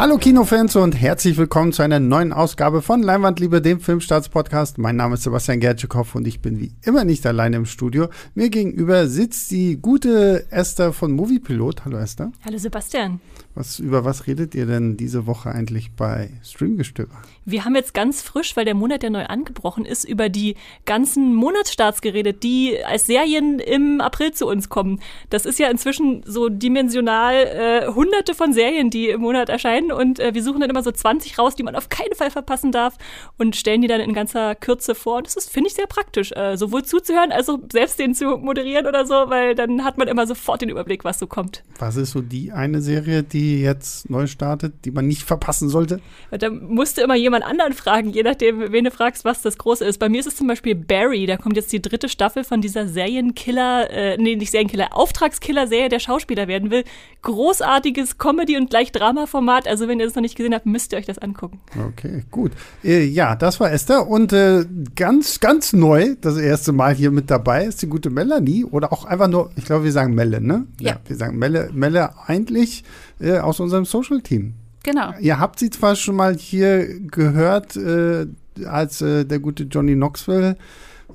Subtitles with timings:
[0.00, 4.78] Hallo Kinofans und herzlich willkommen zu einer neuen Ausgabe von Leinwandliebe, dem Filmstarts-Podcast.
[4.78, 8.08] Mein Name ist Sebastian Gertschikow und ich bin wie immer nicht alleine im Studio.
[8.34, 11.84] Mir gegenüber sitzt die gute Esther von Moviepilot.
[11.84, 12.32] Hallo Esther.
[12.46, 13.20] Hallo Sebastian.
[13.54, 17.14] Was, über was redet ihr denn diese Woche eigentlich bei Streamgestöber?
[17.44, 20.54] Wir haben jetzt ganz frisch, weil der Monat ja neu angebrochen ist, über die
[20.86, 25.00] ganzen Monatsstarts geredet, die als Serien im April zu uns kommen.
[25.30, 30.20] Das ist ja inzwischen so dimensional äh, hunderte von Serien, die im Monat erscheinen und
[30.20, 32.98] äh, wir suchen dann immer so 20 raus, die man auf keinen Fall verpassen darf
[33.36, 35.16] und stellen die dann in ganzer Kürze vor.
[35.16, 38.36] Und das ist, finde ich, sehr praktisch, äh, sowohl zuzuhören als auch selbst den zu
[38.36, 41.64] moderieren oder so, weil dann hat man immer sofort den Überblick, was so kommt.
[41.80, 45.68] Was ist so die eine Serie, die die jetzt neu startet, die man nicht verpassen
[45.68, 46.00] sollte?
[46.30, 49.98] Da musste immer jemand anderen fragen, je nachdem, wen du fragst, was das Große ist.
[49.98, 51.24] Bei mir ist es zum Beispiel Barry.
[51.26, 56.00] Da kommt jetzt die dritte Staffel von dieser Serienkiller, äh, nee, nicht Serienkiller, Auftragskiller-Serie, der
[56.00, 56.84] Schauspieler werden will.
[57.22, 59.66] Großartiges Comedy- und gleich Drama-Format.
[59.66, 61.60] Also, wenn ihr das noch nicht gesehen habt, müsst ihr euch das angucken.
[61.88, 62.52] Okay, gut.
[62.84, 64.06] Äh, ja, das war Esther.
[64.06, 68.64] Und äh, ganz, ganz neu, das erste Mal hier mit dabei, ist die gute Melanie.
[68.64, 70.66] Oder auch einfach nur, ich glaube, wir sagen Melle, ne?
[70.78, 70.92] Ja.
[70.92, 72.84] ja wir sagen Melle, Melle eigentlich
[73.20, 74.54] äh, aus unserem Social-Team.
[74.82, 75.12] Genau.
[75.20, 78.26] Ihr habt sie zwar schon mal hier gehört, äh,
[78.64, 80.56] als äh, der gute Johnny Knoxville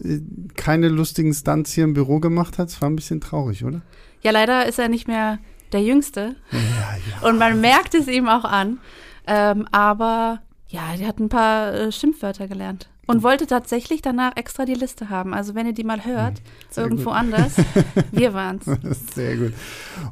[0.03, 0.19] äh,
[0.55, 2.69] keine lustigen Stunts hier im Büro gemacht hat.
[2.69, 3.81] Es war ein bisschen traurig, oder?
[4.21, 5.39] Ja, leider ist er nicht mehr
[5.71, 6.35] der Jüngste.
[6.51, 7.27] Ja, ja.
[7.27, 8.79] Und man merkt es ihm auch an.
[9.27, 12.89] Ähm, aber ja, er hat ein paar äh, Schimpfwörter gelernt.
[13.07, 15.35] Und wollte tatsächlich danach extra die Liste haben.
[15.35, 17.19] Also wenn ihr die mal hört, Sehr irgendwo gut.
[17.19, 17.53] anders,
[18.11, 18.65] wir waren's.
[19.13, 19.53] Sehr gut.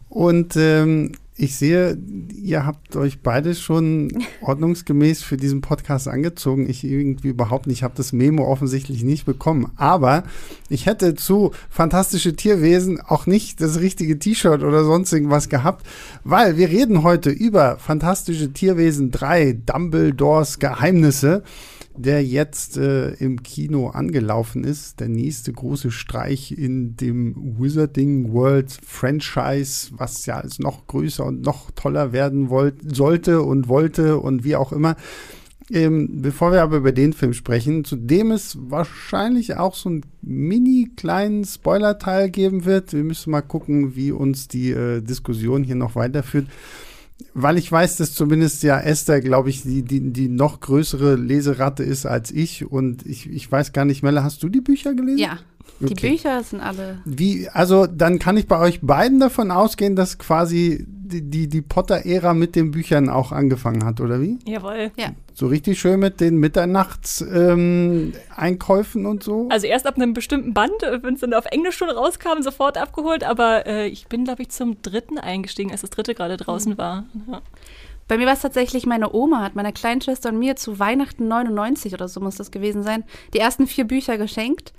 [0.10, 1.98] Und ähm, ich sehe,
[2.36, 6.70] ihr habt euch beide schon ordnungsgemäß für diesen Podcast angezogen.
[6.70, 7.78] Ich irgendwie überhaupt nicht.
[7.78, 9.72] Ich habe das Memo offensichtlich nicht bekommen.
[9.76, 10.24] Aber
[10.70, 15.88] ich hätte zu fantastische Tierwesen auch nicht das richtige T-Shirt oder sonst irgendwas gehabt,
[16.24, 21.44] weil wir reden heute über fantastische Tierwesen 3, Dumbledores Geheimnisse
[21.96, 25.00] der jetzt äh, im Kino angelaufen ist.
[25.00, 31.42] Der nächste große Streich in dem Wizarding World Franchise, was ja als noch größer und
[31.42, 34.96] noch toller werden wollt, sollte und wollte und wie auch immer.
[35.72, 40.02] Ähm, bevor wir aber über den Film sprechen, zu dem es wahrscheinlich auch so einen
[40.22, 42.92] mini kleinen Spoiler-Teil geben wird.
[42.94, 46.48] Wir müssen mal gucken, wie uns die äh, Diskussion hier noch weiterführt
[47.34, 51.84] weil ich weiß, dass zumindest ja Esther, glaube ich, die, die, die noch größere Leseratte
[51.84, 52.66] ist als ich.
[52.66, 55.20] Und ich, ich weiß gar nicht, Melle, hast du die Bücher gelesen?
[55.20, 55.40] Ja.
[55.88, 56.10] Die okay.
[56.12, 57.00] Bücher sind alle.
[57.06, 61.62] Wie, also dann kann ich bei euch beiden davon ausgehen, dass quasi die, die, die
[61.62, 64.40] Potter-Ära mit den Büchern auch angefangen hat, oder wie?
[64.46, 64.92] Jawohl.
[64.98, 65.12] Ja.
[65.34, 69.48] So richtig schön mit den Mitternachtseinkäufen ähm, und so?
[69.50, 72.78] Also erst ab einem bestimmten Band, äh, wenn es dann auf Englisch schon rauskam, sofort
[72.78, 76.74] abgeholt, aber äh, ich bin, glaube ich, zum dritten eingestiegen, als das dritte gerade draußen
[76.74, 76.78] mhm.
[76.78, 77.06] war.
[77.30, 77.42] Ja.
[78.08, 81.28] Bei mir war es tatsächlich, meine Oma hat meiner kleinen Schwester und mir zu Weihnachten
[81.28, 84.74] 99 oder so muss das gewesen sein, die ersten vier Bücher geschenkt.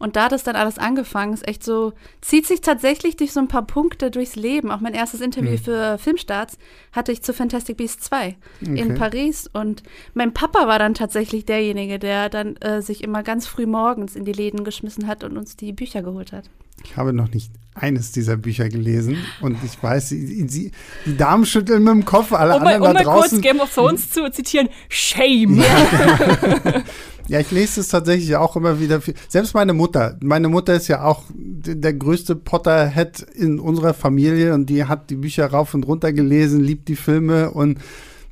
[0.00, 1.34] Und da hat es dann alles angefangen.
[1.34, 4.70] Ist echt so, zieht sich tatsächlich durch so ein paar Punkte durchs Leben.
[4.70, 5.58] Auch mein erstes Interview mhm.
[5.58, 6.56] für Filmstarts
[6.90, 8.80] hatte ich zu Fantastic Beasts 2 okay.
[8.80, 9.48] in Paris.
[9.52, 9.82] Und
[10.14, 14.24] mein Papa war dann tatsächlich derjenige, der dann äh, sich immer ganz früh morgens in
[14.24, 16.48] die Läden geschmissen hat und uns die Bücher geholt hat.
[16.82, 20.72] Ich habe noch nicht eines dieser Bücher gelesen und ich weiß, sie, sie,
[21.04, 23.06] die Damen schütteln mit dem Kopf, alle um anderen um da draußen.
[23.06, 25.60] Um mal kurz Game of Thrones zu zitieren, Shame.
[25.60, 26.82] Ja,
[27.30, 29.00] Ja, ich lese es tatsächlich auch immer wieder.
[29.00, 29.14] Viel.
[29.28, 30.18] Selbst meine Mutter.
[30.20, 35.14] Meine Mutter ist ja auch der größte Potterhead in unserer Familie und die hat die
[35.14, 37.78] Bücher rauf und runter gelesen, liebt die Filme und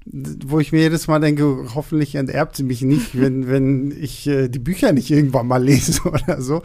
[0.04, 4.48] wo ich mir jedes Mal denke, hoffentlich enterbt sie mich nicht, wenn, wenn ich äh,
[4.48, 6.62] die Bücher nicht irgendwann mal lese oder so.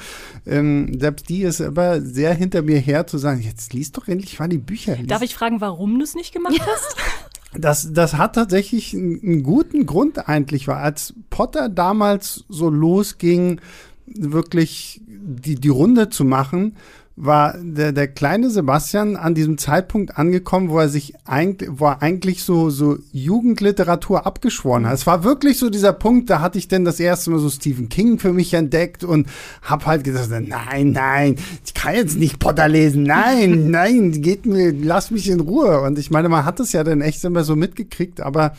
[0.47, 4.39] Ähm, selbst die ist aber sehr hinter mir her zu sagen, jetzt liest doch endlich
[4.39, 4.95] mal die Bücher.
[4.95, 5.05] Lies.
[5.05, 6.95] Darf ich fragen, warum du es nicht gemacht hast?
[7.55, 13.61] Das, das hat tatsächlich einen, guten Grund eigentlich, weil als Potter damals so losging,
[14.05, 16.75] wirklich die, die Runde zu machen,
[17.15, 22.01] war der, der kleine Sebastian an diesem Zeitpunkt angekommen, wo er sich eigentlich, wo er
[22.01, 24.95] eigentlich so, so Jugendliteratur abgeschworen hat.
[24.95, 27.87] Es war wirklich so dieser Punkt, da hatte ich denn das erste Mal so Stephen
[27.87, 29.27] King für mich entdeckt und
[29.61, 34.73] hab halt gesagt, nein, nein, ich kann jetzt nicht Potter lesen, nein, nein, geht mir,
[34.73, 35.81] lass mich in Ruhe.
[35.81, 38.53] Und ich meine, man hat es ja dann echt immer so mitgekriegt, aber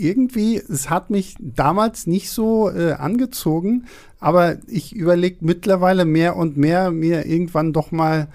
[0.00, 3.86] irgendwie, es hat mich damals nicht so äh, angezogen,
[4.18, 8.28] aber ich überlege mittlerweile mehr und mehr, mir irgendwann doch mal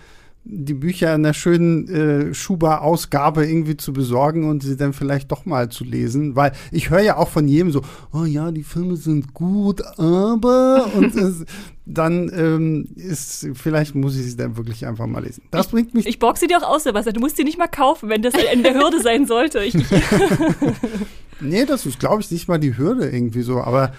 [0.47, 5.45] die Bücher in einer schönen äh, Schuber-Ausgabe irgendwie zu besorgen und sie dann vielleicht doch
[5.45, 6.35] mal zu lesen.
[6.35, 7.81] Weil ich höre ja auch von jedem so,
[8.13, 11.45] oh ja, die Filme sind gut, aber und es,
[11.87, 15.43] dann ähm, ist, vielleicht muss ich sie dann wirklich einfach mal lesen.
[15.49, 16.05] Das ich, bringt mich.
[16.05, 17.15] Ich boxe sie dir auch aus, Sebastian.
[17.15, 19.63] Du musst sie nicht mal kaufen, wenn das in der Hürde sein sollte.
[19.63, 19.73] Ich,
[21.39, 23.93] nee, das ist, glaube ich, nicht mal die Hürde irgendwie so, aber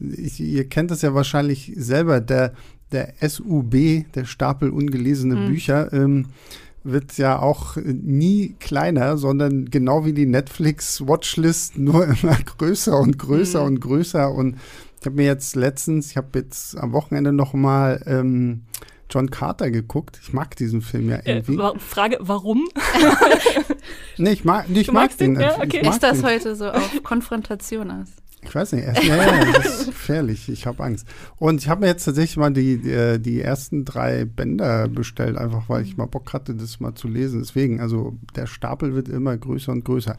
[0.00, 2.54] ich, ihr kennt das ja wahrscheinlich selber, der,
[2.92, 5.46] der SUB, der Stapel ungelesene mhm.
[5.48, 6.26] Bücher, ähm,
[6.84, 13.60] wird ja auch nie kleiner, sondern genau wie die Netflix-Watchlist nur immer größer und größer
[13.60, 13.66] mhm.
[13.66, 14.32] und größer.
[14.32, 14.56] Und
[15.00, 18.62] ich habe mir jetzt letztens, ich habe jetzt am Wochenende noch mal ähm,
[19.12, 20.18] John Carter geguckt.
[20.22, 21.60] Ich mag diesen Film ja äh, irgendwie.
[21.60, 22.68] Äh, Frage, warum?
[24.16, 25.38] nee, ich mag, nee, ich mag den.
[25.38, 25.86] Ja, okay.
[25.86, 28.08] Ist das heute so auf Konfrontation aus?
[28.44, 28.86] Ich weiß nicht.
[29.02, 30.48] Ja, ja, das ist gefährlich.
[30.48, 31.06] Ich habe Angst.
[31.36, 35.36] Und ich habe mir jetzt tatsächlich mal die, die, äh, die, ersten drei Bänder bestellt,
[35.36, 37.40] einfach weil ich mal Bock hatte, das mal zu lesen.
[37.40, 40.16] Deswegen, also der Stapel wird immer größer und größer.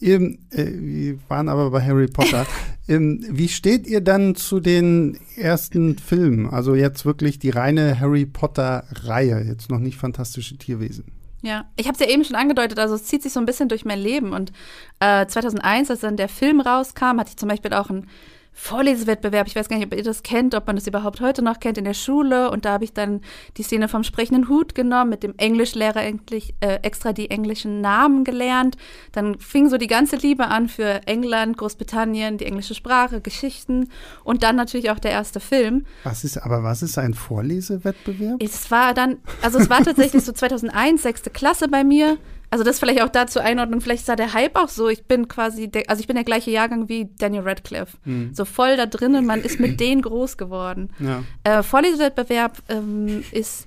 [0.00, 2.46] Eben, äh, wir waren aber bei Harry Potter.
[2.88, 6.50] ähm, wie steht ihr dann zu den ersten Filmen?
[6.50, 11.21] Also jetzt wirklich die reine Harry Potter-Reihe, jetzt noch nicht fantastische Tierwesen.
[11.42, 13.68] Ja, ich habe es ja eben schon angedeutet, also es zieht sich so ein bisschen
[13.68, 14.32] durch mein Leben.
[14.32, 14.52] Und
[15.00, 18.08] äh, 2001, als dann der Film rauskam, hatte ich zum Beispiel auch ein
[18.54, 19.46] Vorlesewettbewerb.
[19.46, 21.78] Ich weiß gar nicht, ob ihr das kennt, ob man das überhaupt heute noch kennt
[21.78, 22.50] in der Schule.
[22.50, 23.22] Und da habe ich dann
[23.56, 28.24] die Szene vom sprechenden Hut genommen, mit dem Englischlehrer endlich, äh, extra die englischen Namen
[28.24, 28.76] gelernt.
[29.12, 33.88] Dann fing so die ganze Liebe an für England, Großbritannien, die englische Sprache, Geschichten
[34.22, 35.86] und dann natürlich auch der erste Film.
[36.04, 38.42] Was ist, aber was ist ein Vorlesewettbewerb?
[38.42, 42.18] Es war dann, also es war tatsächlich so 2001, sechste Klasse bei mir.
[42.52, 44.90] Also das vielleicht auch da zur Einordnung, vielleicht da der Hype auch so.
[44.90, 47.96] Ich bin quasi, der, also ich bin der gleiche Jahrgang wie Daniel Radcliffe.
[48.04, 48.34] Mhm.
[48.34, 50.90] So voll da drinnen, man ist mit denen groß geworden.
[50.98, 51.22] Ja.
[51.44, 53.64] Äh, Vorlesewettbewerb ähm, ist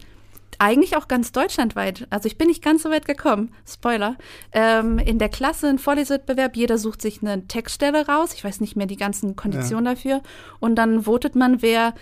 [0.60, 2.06] eigentlich auch ganz deutschlandweit.
[2.12, 3.56] Also ich bin nicht ganz so weit gekommen.
[3.68, 4.18] Spoiler.
[4.52, 8.34] Ähm, in der Klasse ein Vorlesewettbewerb, jeder sucht sich eine Textstelle raus.
[8.36, 9.94] Ich weiß nicht mehr die ganzen Konditionen ja.
[9.96, 10.22] dafür.
[10.60, 11.96] Und dann votet man, wer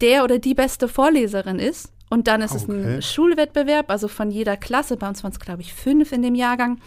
[0.00, 1.90] der oder die beste Vorleserin ist.
[2.12, 2.62] Und dann ist okay.
[2.62, 6.20] es ein Schulwettbewerb, also von jeder Klasse, bei uns waren es, glaube ich, fünf in
[6.20, 6.78] dem Jahrgang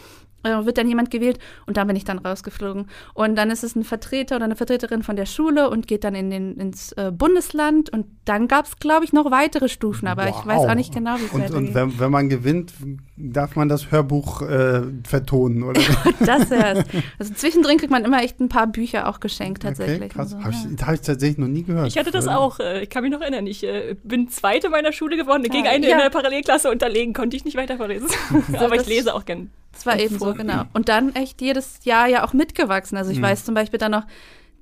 [0.45, 2.88] wird dann jemand gewählt und da bin ich dann rausgeflogen.
[3.13, 6.15] Und dann ist es ein Vertreter oder eine Vertreterin von der Schule und geht dann
[6.15, 10.25] in den, ins äh, Bundesland und dann gab es, glaube ich, noch weitere Stufen, aber
[10.25, 10.39] wow.
[10.39, 11.56] ich weiß auch nicht genau, wie es weitergeht.
[11.56, 12.74] Und wenn, wenn, man gewinnt,
[13.18, 15.81] darf man das Hörbuch äh, vertonen, oder?
[16.19, 16.86] das erst.
[17.19, 19.97] Also zwischendrin kriegt man immer echt ein paar Bücher auch geschenkt, tatsächlich.
[19.97, 20.31] Okay, krass.
[20.31, 21.88] So, habe ich, hab ich, tatsächlich noch nie gehört.
[21.88, 24.92] Ich hatte das auch, äh, ich kann mich noch erinnern, ich äh, bin Zweite meiner
[24.92, 25.97] Schule geworden, ja, gegen eine ja.
[25.97, 28.07] in der Parallelklasse unterlegen, konnte ich nicht weiter verlesen.
[28.57, 30.64] aber ich lese auch gern das war eben so, genau.
[30.74, 32.98] Und dann echt jedes Jahr ja auch mitgewachsen.
[32.98, 33.24] Also ich mhm.
[33.24, 34.06] weiß zum Beispiel dann noch,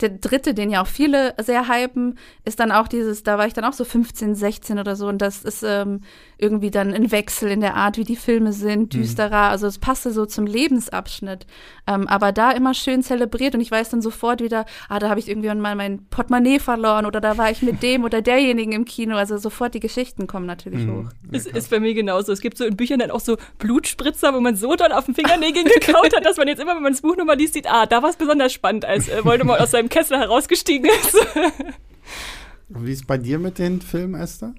[0.02, 3.54] der dritte, den ja auch viele sehr hypen, ist dann auch dieses, da war ich
[3.54, 6.02] dann auch so 15, 16 oder so und das ist ähm,
[6.44, 9.00] irgendwie dann ein Wechsel in der Art, wie die Filme sind, mhm.
[9.00, 9.52] düsterer, mhm.
[9.52, 11.48] also es passte so zum Lebensabschnitt,
[11.88, 15.20] ähm, aber da immer schön zelebriert und ich weiß dann sofort wieder, ah, da habe
[15.20, 18.86] ich irgendwie mal mein Portemonnaie verloren oder da war ich mit dem oder derjenigen im
[18.86, 21.06] Kino, also sofort die Geschichten kommen natürlich mhm.
[21.06, 21.10] hoch.
[21.32, 24.42] Es ist bei mir genauso, es gibt so in Büchern dann auch so Blutspritzer, wo
[24.42, 27.02] man so dann auf den Fingernägeln gekaut hat, dass man jetzt immer, wenn man das
[27.02, 29.90] Buch nochmal liest, sieht, ah, da war es besonders spannend, als äh, Voldemort aus seinem
[29.90, 31.16] Kessel herausgestiegen ist.
[32.70, 34.54] Wie ist es bei dir mit den Filmen, Esther?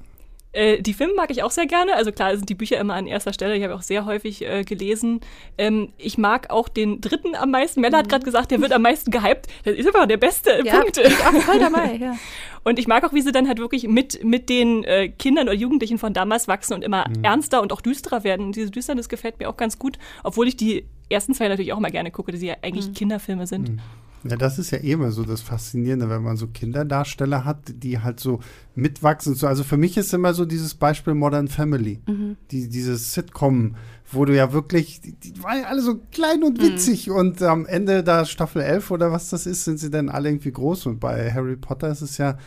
[0.54, 1.94] Äh, die Filme mag ich auch sehr gerne.
[1.96, 3.56] Also klar sind die Bücher immer an erster Stelle.
[3.56, 5.20] Ich habe auch sehr häufig äh, gelesen.
[5.58, 7.80] Ähm, ich mag auch den dritten am meisten.
[7.80, 8.10] Mella hat mhm.
[8.10, 9.48] gerade gesagt, der wird am meisten gehypt.
[9.64, 10.96] Das ist einfach der beste ja, Punkt.
[10.98, 12.16] Ich auch voll dabei, ja.
[12.64, 15.56] Und ich mag auch, wie sie dann halt wirklich mit, mit den äh, Kindern oder
[15.56, 17.22] Jugendlichen von damals wachsen und immer mhm.
[17.22, 18.46] ernster und auch düsterer werden.
[18.46, 21.78] Und diese Düsternis gefällt mir auch ganz gut, obwohl ich die ersten zwei natürlich auch
[21.78, 22.94] mal gerne gucke, die ja eigentlich mhm.
[22.94, 23.80] Kinderfilme sind.
[24.26, 27.98] Ja, das ist ja eh immer so das Faszinierende, wenn man so Kinderdarsteller hat, die
[27.98, 28.40] halt so
[28.74, 29.36] mitwachsen.
[29.42, 32.36] Also für mich ist immer so dieses Beispiel Modern Family, mhm.
[32.50, 33.76] die, dieses Sitcom,
[34.10, 36.62] wo du ja wirklich, die, die waren ja alle so klein und mhm.
[36.62, 37.16] witzig mhm.
[37.16, 40.52] und am Ende da Staffel 11 oder was das ist, sind sie dann alle irgendwie
[40.52, 42.38] groß und bei Harry Potter ist es ja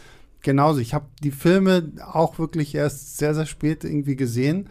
[0.41, 0.79] genauso.
[0.79, 4.69] Ich habe die Filme auch wirklich erst sehr, sehr spät irgendwie gesehen.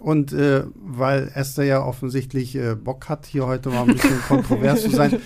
[0.00, 4.82] Und äh, weil Esther ja offensichtlich äh, Bock hat, hier heute mal ein bisschen kontrovers
[4.82, 5.16] zu sein,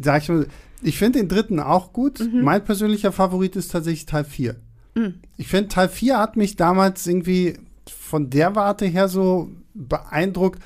[0.00, 0.46] sag ich mal,
[0.82, 2.20] ich finde den dritten auch gut.
[2.20, 2.42] Mhm.
[2.42, 4.56] Mein persönlicher Favorit ist tatsächlich Teil 4.
[4.94, 5.14] Mhm.
[5.36, 7.54] Ich finde, Teil 4 hat mich damals irgendwie
[7.88, 10.60] von der Warte her so beeindruckt,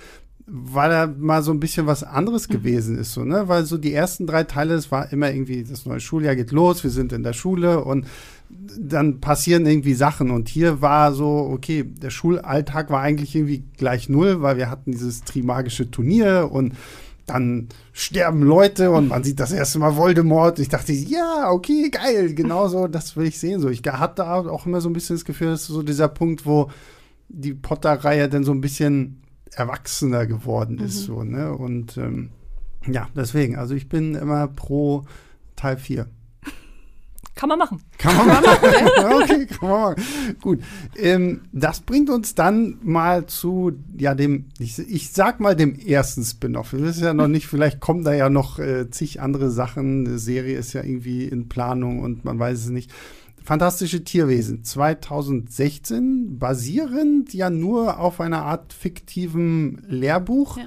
[0.47, 2.52] weil er mal so ein bisschen was anderes mhm.
[2.52, 3.49] gewesen ist, so, ne?
[3.49, 6.85] Weil so die ersten drei Teile, es war immer irgendwie, das neue Schuljahr geht los,
[6.85, 8.06] wir sind in der Schule und
[8.78, 10.30] dann passieren irgendwie Sachen.
[10.30, 14.92] Und hier war so, okay, der Schulalltag war eigentlich irgendwie gleich null, weil wir hatten
[14.92, 16.75] dieses Trimagische Turnier und
[17.26, 20.59] dann sterben Leute und man sieht das erste Mal Voldemort.
[20.59, 23.61] Ich dachte, ja, okay, geil, genau so, das will ich sehen.
[23.61, 26.47] So, ich hatte auch immer so ein bisschen das Gefühl, das ist so dieser Punkt,
[26.47, 26.71] wo
[27.28, 31.04] die Potter-Reihe dann so ein bisschen erwachsener geworden ist.
[31.04, 31.52] So, ne?
[31.52, 32.30] Und ähm,
[32.87, 35.04] ja, deswegen, also ich bin immer pro
[35.56, 36.06] Teil 4.
[37.37, 37.83] Kann man machen.
[37.99, 38.47] Kann man machen.
[38.97, 40.02] ja, okay, kann man machen.
[40.40, 40.61] Gut.
[40.97, 46.25] Ähm, das bringt uns dann mal zu, ja, dem, ich, ich sag mal dem ersten
[46.25, 46.73] Spin-off.
[46.73, 50.07] Wir wissen ja noch nicht, vielleicht kommen da ja noch äh, zig andere Sachen.
[50.07, 52.90] Eine Serie ist ja irgendwie in Planung und man weiß es nicht.
[53.45, 60.57] Fantastische Tierwesen 2016, basierend ja nur auf einer Art fiktivem Lehrbuch.
[60.57, 60.64] Ja.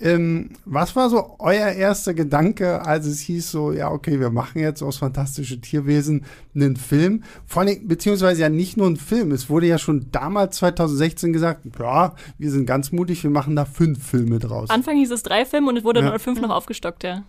[0.00, 4.60] Ähm, was war so euer erster Gedanke, als es hieß so, ja, okay, wir machen
[4.60, 6.24] jetzt aus Fantastische Tierwesen
[6.54, 7.24] einen Film?
[7.46, 9.32] Vor allem, beziehungsweise ja nicht nur einen Film.
[9.32, 13.64] Es wurde ja schon damals 2016 gesagt, ja, wir sind ganz mutig, wir machen da
[13.64, 14.70] fünf Filme draus.
[14.70, 16.10] Anfang hieß es drei Filme und es wurde Ja.
[16.10, 17.24] dann fünf noch aufgestockt, ja.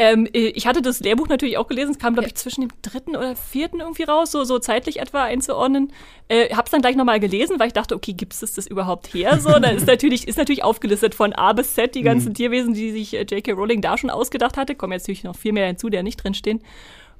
[0.00, 1.90] Ähm, äh, ich hatte das Lehrbuch natürlich auch gelesen.
[1.90, 5.24] Es kam, glaube ich, zwischen dem dritten oder vierten irgendwie raus, so, so zeitlich etwa
[5.24, 5.92] einzuordnen.
[6.28, 9.38] Äh, hab's dann gleich nochmal gelesen, weil ich dachte, okay, gibt's das, das überhaupt her?
[9.38, 12.92] So, da ist natürlich, ist natürlich aufgelistet von A bis Z die ganzen Tierwesen, die
[12.92, 13.52] sich äh, J.K.
[13.52, 14.74] Rowling da schon ausgedacht hatte.
[14.74, 16.62] Kommen jetzt natürlich noch viel mehr hinzu, der nicht drinstehen.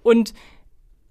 [0.02, 0.32] Und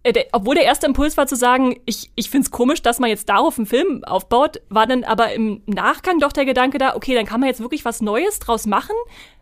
[0.05, 3.09] der, obwohl der erste Impuls war zu sagen, ich, ich finde es komisch, dass man
[3.09, 7.15] jetzt darauf einen Film aufbaut, war dann aber im Nachgang doch der Gedanke da, okay,
[7.15, 8.95] dann kann man jetzt wirklich was Neues draus machen,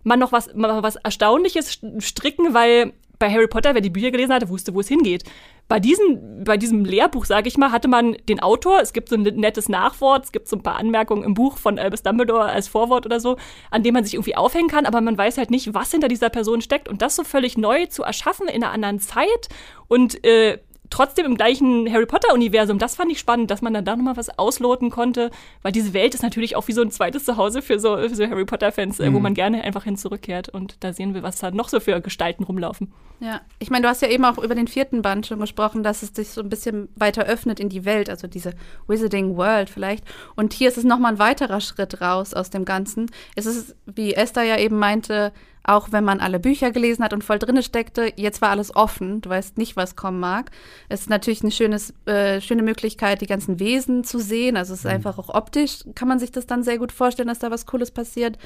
[0.03, 4.11] man noch was, mal was Erstaunliches st- stricken, weil bei Harry Potter, wer die Bücher
[4.11, 5.23] gelesen hatte, wusste, wo es hingeht.
[5.67, 9.15] Bei, diesen, bei diesem Lehrbuch, sage ich mal, hatte man den Autor, es gibt so
[9.15, 12.69] ein nettes Nachwort, es gibt so ein paar Anmerkungen im Buch von Albus Dumbledore als
[12.69, 13.37] Vorwort oder so,
[13.69, 16.29] an dem man sich irgendwie aufhängen kann, aber man weiß halt nicht, was hinter dieser
[16.29, 16.87] Person steckt.
[16.87, 19.49] Und das so völlig neu zu erschaffen in einer anderen Zeit
[19.87, 23.95] und äh, trotzdem im gleichen Harry Potter-Universum, das fand ich spannend, dass man dann da
[23.95, 27.61] nochmal was ausloten konnte, weil diese Welt ist natürlich auch wie so ein zweites Zuhause
[27.61, 30.93] für so, für so Harry Potter-Fans, äh, wo man gerne einfach hin zurückkehrt und da
[30.93, 32.91] sehen wir, was da noch so für Gestalten rumlaufen.
[33.19, 36.03] Ja, ich meine, du hast ja eben auch über den vierten Band schon gesprochen, dass
[36.03, 38.53] es sich so ein bisschen weiter öffnet in die Welt, also diese
[38.87, 40.03] Wizarding World vielleicht.
[40.35, 43.09] Und hier ist es nochmal ein weiterer Schritt raus aus dem Ganzen.
[43.35, 45.33] Es ist, wie Esther ja eben meinte,
[45.67, 49.19] auch wenn man alle Bücher gelesen hat und voll drinne steckte, jetzt war alles offen.
[49.21, 50.49] Du weißt nicht, was kommen mag.
[50.87, 54.55] Es ist natürlich eine schönes, äh, schöne Möglichkeit, die ganzen Wesen zu sehen.
[54.55, 57.39] Also es ist einfach auch optisch, kann man sich das dann sehr gut vorstellen, dass
[57.39, 58.37] da was Cooles passiert.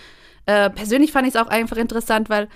[0.47, 2.49] Äh, persönlich fand ich es auch einfach interessant, weil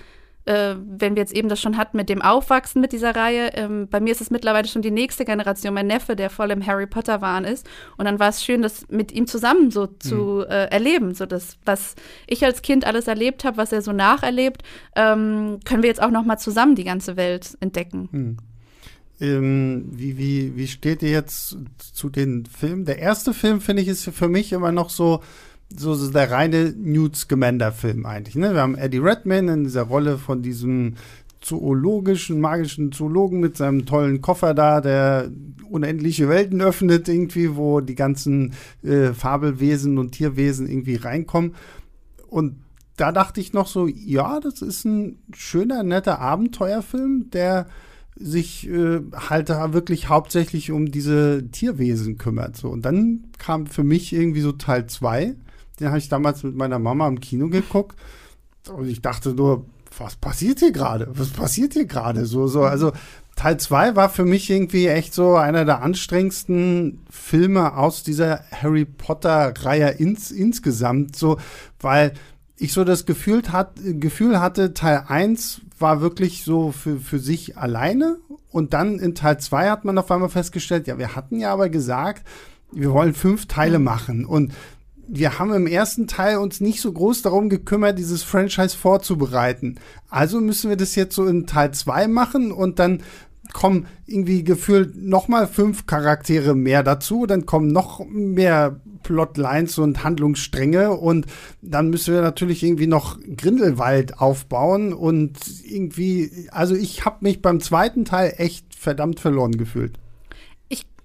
[0.46, 3.88] äh, wenn wir jetzt eben das schon hatten mit dem Aufwachsen mit dieser Reihe, ähm,
[3.88, 6.86] bei mir ist es mittlerweile schon die nächste Generation, mein Neffe, der voll im Harry
[6.86, 7.68] Potter Wahn ist.
[7.96, 11.14] Und dann war es schön, das mit ihm zusammen so zu äh, erleben.
[11.14, 14.62] So das, was ich als Kind alles erlebt habe, was er so nacherlebt,
[14.94, 18.38] ähm, können wir jetzt auch noch mal zusammen die ganze Welt entdecken.
[19.20, 22.84] Ähm, wie, wie, wie steht ihr jetzt zu den Filmen?
[22.84, 25.22] Der erste Film, finde ich, ist für mich immer noch so,
[25.74, 28.36] so, so der reine Newt Scamander-Film eigentlich.
[28.36, 28.54] Ne?
[28.54, 30.94] Wir haben Eddie Redmayne in dieser Rolle von diesem
[31.40, 35.30] zoologischen, magischen Zoologen mit seinem tollen Koffer da, der
[35.70, 41.54] unendliche Welten öffnet irgendwie, wo die ganzen äh, Fabelwesen und Tierwesen irgendwie reinkommen.
[42.28, 42.56] Und
[42.96, 47.66] da dachte ich noch so, ja, das ist ein schöner, netter Abenteuerfilm, der
[48.18, 52.56] sich äh, halt wirklich hauptsächlich um diese Tierwesen kümmert.
[52.56, 52.70] So.
[52.70, 55.36] Und dann kam für mich irgendwie so Teil 2.
[55.78, 57.96] Den habe ich damals mit meiner Mama im Kino geguckt.
[58.74, 59.66] Und ich dachte nur,
[59.98, 61.08] was passiert hier gerade?
[61.12, 62.26] Was passiert hier gerade?
[62.26, 62.92] So, so, also
[63.36, 68.84] Teil 2 war für mich irgendwie echt so einer der anstrengendsten Filme aus dieser Harry
[68.86, 71.38] Potter-Reihe ins, insgesamt, so,
[71.78, 72.14] weil
[72.58, 77.58] ich so das Gefühl, hat, Gefühl hatte, Teil 1 war wirklich so für, für sich
[77.58, 78.16] alleine
[78.50, 81.68] und dann in Teil 2 hat man auf einmal festgestellt, ja, wir hatten ja aber
[81.68, 82.26] gesagt,
[82.72, 84.52] wir wollen fünf Teile machen und
[85.08, 89.76] wir haben im ersten Teil uns nicht so groß darum gekümmert, dieses Franchise vorzubereiten.
[90.08, 93.02] Also müssen wir das jetzt so in Teil 2 machen und dann
[93.52, 100.02] kommen irgendwie gefühlt noch mal fünf Charaktere mehr dazu, dann kommen noch mehr Plotlines und
[100.02, 101.26] Handlungsstränge und
[101.62, 107.60] dann müssen wir natürlich irgendwie noch Grindelwald aufbauen und irgendwie, also ich habe mich beim
[107.60, 109.98] zweiten Teil echt verdammt verloren gefühlt.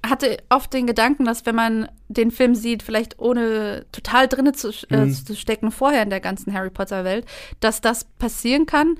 [0.05, 4.69] Hatte oft den Gedanken, dass wenn man den Film sieht, vielleicht ohne total drinne zu,
[4.89, 5.13] äh, Mhm.
[5.13, 7.25] zu stecken vorher in der ganzen Harry Potter Welt,
[7.59, 8.95] dass das passieren kann.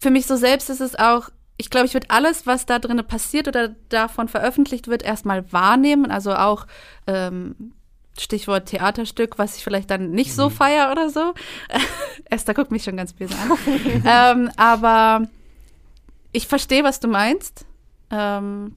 [0.00, 3.06] Für mich so selbst ist es auch, ich glaube, ich würde alles, was da drinnen
[3.06, 6.10] passiert oder davon veröffentlicht wird, erstmal wahrnehmen.
[6.10, 6.66] Also auch
[7.06, 7.72] ähm,
[8.18, 11.34] Stichwort Theaterstück, was ich vielleicht dann nicht so feier oder so.
[12.26, 13.58] Esther guckt mich schon ganz böse an.
[14.06, 15.28] ähm, aber
[16.32, 17.64] ich verstehe, was du meinst.
[18.10, 18.74] Ähm,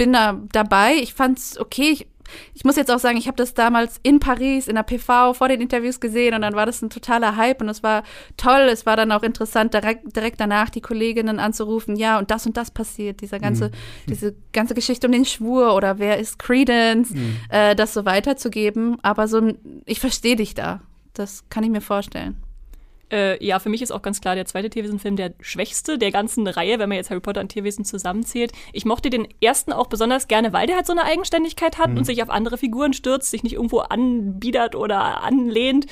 [0.00, 0.94] bin da dabei.
[0.94, 1.90] Ich fand's okay.
[1.92, 2.06] Ich,
[2.54, 5.48] ich muss jetzt auch sagen, ich habe das damals in Paris, in der PV, vor
[5.48, 8.02] den Interviews gesehen und dann war das ein totaler Hype und es war
[8.38, 8.70] toll.
[8.72, 12.56] Es war dann auch interessant, direkt, direkt danach die Kolleginnen anzurufen, ja, und das und
[12.56, 13.72] das passiert, dieser ganze, mhm.
[14.08, 17.36] diese ganze Geschichte um den Schwur oder wer ist Credence, mhm.
[17.50, 18.96] äh, das so weiterzugeben.
[19.02, 19.52] Aber so,
[19.84, 20.80] ich verstehe dich da.
[21.12, 22.42] Das kann ich mir vorstellen.
[23.10, 26.46] Äh, ja, für mich ist auch ganz klar der zweite Tierwesen-Film der schwächste der ganzen
[26.46, 28.52] Reihe, wenn man jetzt Harry Potter und Tierwesen zusammenzählt.
[28.72, 31.98] Ich mochte den ersten auch besonders gerne, weil der halt so eine Eigenständigkeit hat mhm.
[31.98, 35.86] und sich auf andere Figuren stürzt, sich nicht irgendwo anbiedert oder anlehnt.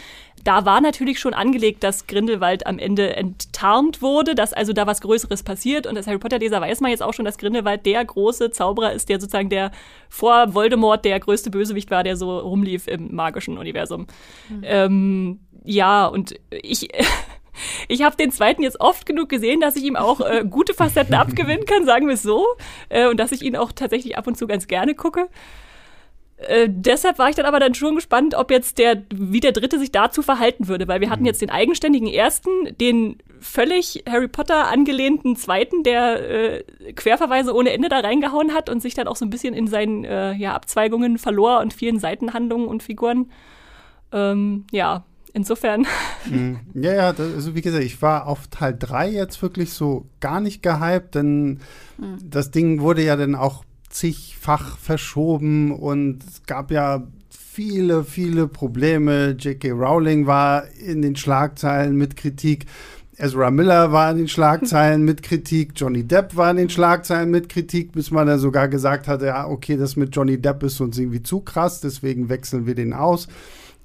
[0.44, 5.00] Da war natürlich schon angelegt, dass Grindelwald am Ende enttarnt wurde, dass also da was
[5.00, 5.86] Größeres passiert.
[5.86, 9.08] Und als Harry Potter-Leser weiß man jetzt auch schon, dass Grindelwald der große Zauberer ist,
[9.08, 9.72] der sozusagen der
[10.08, 14.06] vor Voldemort der größte Bösewicht war, der so rumlief im magischen Universum.
[14.48, 14.60] Mhm.
[14.62, 16.88] Ähm, ja, und ich.
[17.88, 21.14] Ich habe den zweiten jetzt oft genug gesehen, dass ich ihm auch äh, gute Facetten
[21.16, 22.46] abgewinnen kann, sagen wir es so.
[22.88, 25.28] Äh, und dass ich ihn auch tatsächlich ab und zu ganz gerne gucke.
[26.38, 29.78] Äh, deshalb war ich dann aber dann schon gespannt, ob jetzt der, wie der dritte
[29.78, 31.26] sich dazu verhalten würde, weil wir hatten mhm.
[31.26, 37.88] jetzt den eigenständigen ersten, den völlig Harry Potter angelehnten zweiten, der äh, Querverweise ohne Ende
[37.88, 41.18] da reingehauen hat und sich dann auch so ein bisschen in seinen äh, ja, Abzweigungen
[41.18, 43.32] verlor und vielen Seitenhandlungen und Figuren.
[44.12, 45.86] Ähm, ja, Insofern.
[46.28, 46.60] Mhm.
[46.74, 50.40] Ja, ja, das, also wie gesagt, ich war auf Teil 3 jetzt wirklich so gar
[50.40, 51.60] nicht gehypt, denn
[51.98, 52.18] mhm.
[52.24, 59.30] das Ding wurde ja dann auch zigfach verschoben und es gab ja viele, viele Probleme.
[59.30, 59.70] J.K.
[59.70, 62.66] Rowling war in den Schlagzeilen mit Kritik.
[63.16, 67.48] Ezra Miller war in den Schlagzeilen mit Kritik, Johnny Depp war in den Schlagzeilen mit
[67.48, 70.96] Kritik, bis man dann sogar gesagt hatte, ja, okay, das mit Johnny Depp ist uns
[70.96, 73.26] irgendwie zu krass, deswegen wechseln wir den aus.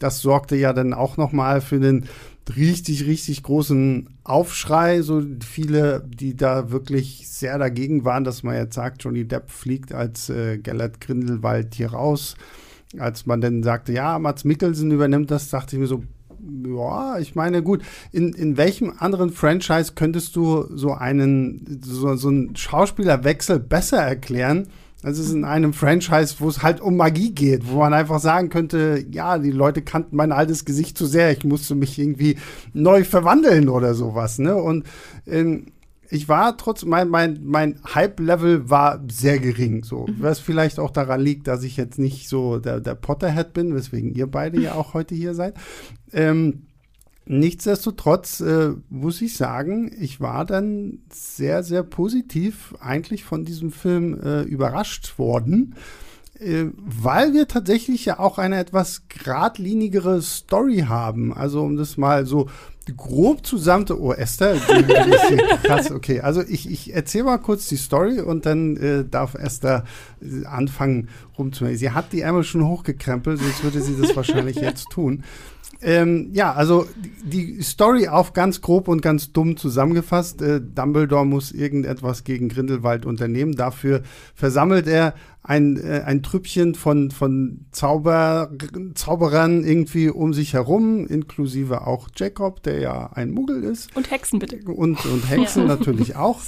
[0.03, 2.09] Das sorgte ja dann auch nochmal für einen
[2.57, 5.01] richtig, richtig großen Aufschrei.
[5.01, 9.93] So viele, die da wirklich sehr dagegen waren, dass man jetzt sagt, Johnny Depp fliegt
[9.93, 12.35] als äh, Gellert Grindelwald hier raus.
[12.99, 16.03] Als man dann sagte, ja, Mats Mikkelsen übernimmt das, dachte ich mir so,
[16.67, 17.81] ja, ich meine, gut,
[18.11, 24.67] in, in welchem anderen Franchise könntest du so einen, so, so einen Schauspielerwechsel besser erklären,
[25.03, 28.49] das ist in einem Franchise, wo es halt um Magie geht, wo man einfach sagen
[28.49, 32.37] könnte, ja, die Leute kannten mein altes Gesicht zu sehr, ich musste mich irgendwie
[32.73, 34.39] neu verwandeln oder sowas.
[34.39, 34.55] Ne?
[34.55, 34.85] Und
[35.27, 35.67] ähm,
[36.09, 39.83] ich war trotzdem, mein, mein, mein Hype-Level war sehr gering.
[39.83, 40.15] So, mhm.
[40.19, 44.13] was vielleicht auch daran liegt, dass ich jetzt nicht so der, der Potterhead bin, weswegen
[44.13, 45.55] ihr beide ja auch heute hier seid.
[46.13, 46.67] Ähm,
[47.25, 54.19] Nichtsdestotrotz äh, muss ich sagen, ich war dann sehr, sehr positiv eigentlich von diesem Film
[54.21, 55.75] äh, überrascht worden,
[56.37, 61.33] äh, weil wir tatsächlich ja auch eine etwas geradlinigere Story haben.
[61.33, 62.49] Also um das mal so
[62.97, 64.55] grob zusammen, oh Esther,
[65.63, 66.19] krass, okay.
[66.19, 69.85] Also ich, ich erzähle mal kurz die Story und dann äh, darf Esther
[70.21, 71.07] äh, anfangen
[71.37, 71.77] rumzumachen.
[71.77, 75.23] Sie hat die Ärmel schon hochgekrempelt, sonst würde sie das wahrscheinlich jetzt tun.
[75.83, 76.87] Ähm, ja, also
[77.23, 80.41] die Story auf ganz grob und ganz dumm zusammengefasst.
[80.41, 83.53] Äh, Dumbledore muss irgendetwas gegen Grindelwald unternehmen.
[83.53, 84.01] Dafür
[84.33, 88.51] versammelt er ein, äh, ein Trüppchen von, von Zauber,
[88.95, 93.95] Zauberern irgendwie um sich herum, inklusive auch Jacob, der ja ein Muggel ist.
[93.95, 94.59] Und Hexen bitte.
[94.65, 95.67] Und, und Hexen ja.
[95.67, 96.39] natürlich auch.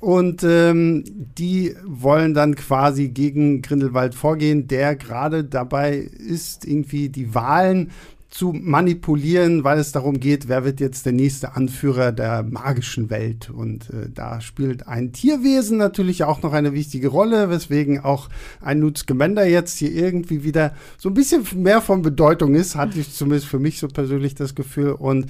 [0.00, 1.04] Und ähm,
[1.38, 7.92] die wollen dann quasi gegen Grindelwald vorgehen, der gerade dabei ist, irgendwie die Wahlen
[8.32, 13.50] zu manipulieren, weil es darum geht, wer wird jetzt der nächste Anführer der magischen Welt.
[13.50, 18.30] Und äh, da spielt ein Tierwesen natürlich auch noch eine wichtige Rolle, weswegen auch
[18.62, 22.98] ein Nut Scamander jetzt hier irgendwie wieder so ein bisschen mehr von Bedeutung ist, hatte
[22.98, 24.92] ich zumindest für mich so persönlich das Gefühl.
[24.92, 25.26] Und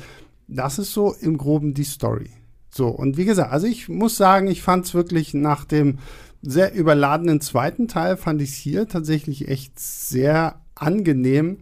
[0.47, 2.31] das ist so im Groben die Story.
[2.71, 5.99] So, und wie gesagt, also ich muss sagen, ich fand es wirklich nach dem
[6.41, 11.59] sehr überladenen zweiten Teil, fand ich es hier tatsächlich echt sehr angenehm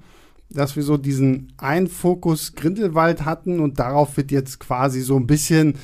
[0.51, 5.27] dass wir so diesen einen Fokus Grindelwald hatten und darauf wird jetzt quasi so ein
[5.27, 5.75] bisschen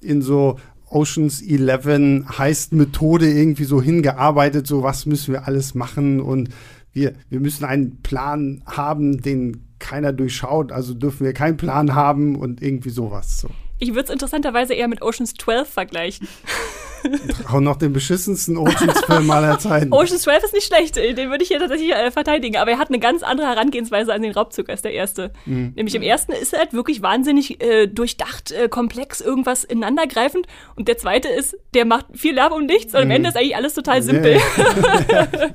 [0.00, 0.56] in so
[0.88, 6.50] Oceans 11 heißt Methode irgendwie so hingearbeitet, so was müssen wir alles machen und
[6.92, 12.36] wir, wir müssen einen Plan haben, den keiner durchschaut, also dürfen wir keinen Plan haben
[12.36, 13.40] und irgendwie sowas.
[13.40, 13.48] So.
[13.78, 16.28] Ich würde es interessanterweise eher mit Oceans 12 vergleichen.
[17.48, 19.92] Auch noch den beschissensten Oceans-Film aller Zeiten.
[19.92, 22.56] Oceans 12 ist nicht schlecht, den würde ich hier tatsächlich äh, verteidigen.
[22.56, 25.32] Aber er hat eine ganz andere Herangehensweise an den Raubzug als der erste.
[25.44, 25.74] Mhm.
[25.76, 30.46] Nämlich im ersten ist er halt wirklich wahnsinnig äh, durchdacht, äh, komplex, irgendwas ineinandergreifend.
[30.74, 33.10] Und der zweite ist, der macht viel Lärm um nichts und mhm.
[33.10, 34.40] am Ende ist eigentlich alles total simpel.
[34.58, 35.54] Yeah.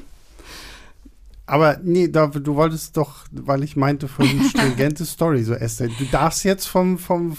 [1.50, 5.88] Aber nee, da, du wolltest doch, weil ich meinte von stringente Story, so Esther.
[5.88, 7.36] Du darfst jetzt vom, vom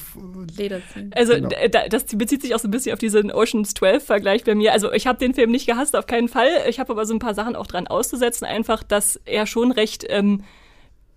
[0.58, 1.12] Leder ziehen.
[1.15, 1.50] Also genau.
[1.89, 4.74] das bezieht sich auch so ein bisschen auf diesen Oceans 12-Vergleich bei mir.
[4.74, 6.50] Also ich habe den Film nicht gehasst, auf keinen Fall.
[6.67, 10.06] Ich habe aber so ein paar Sachen auch dran auszusetzen, einfach, dass er schon recht
[10.10, 10.43] ähm,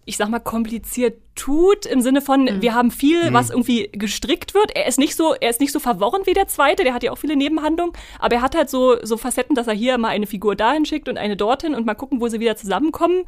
[0.07, 2.62] ich sag mal, kompliziert tut, im Sinne von, mhm.
[2.62, 3.35] wir haben viel, mhm.
[3.35, 4.75] was irgendwie gestrickt wird.
[4.77, 7.12] Er ist nicht so, er ist nicht so verworren wie der zweite, der hat ja
[7.12, 10.27] auch viele Nebenhandlungen, aber er hat halt so, so Facetten, dass er hier mal eine
[10.27, 13.25] Figur dahin schickt und eine dorthin und mal gucken, wo sie wieder zusammenkommen.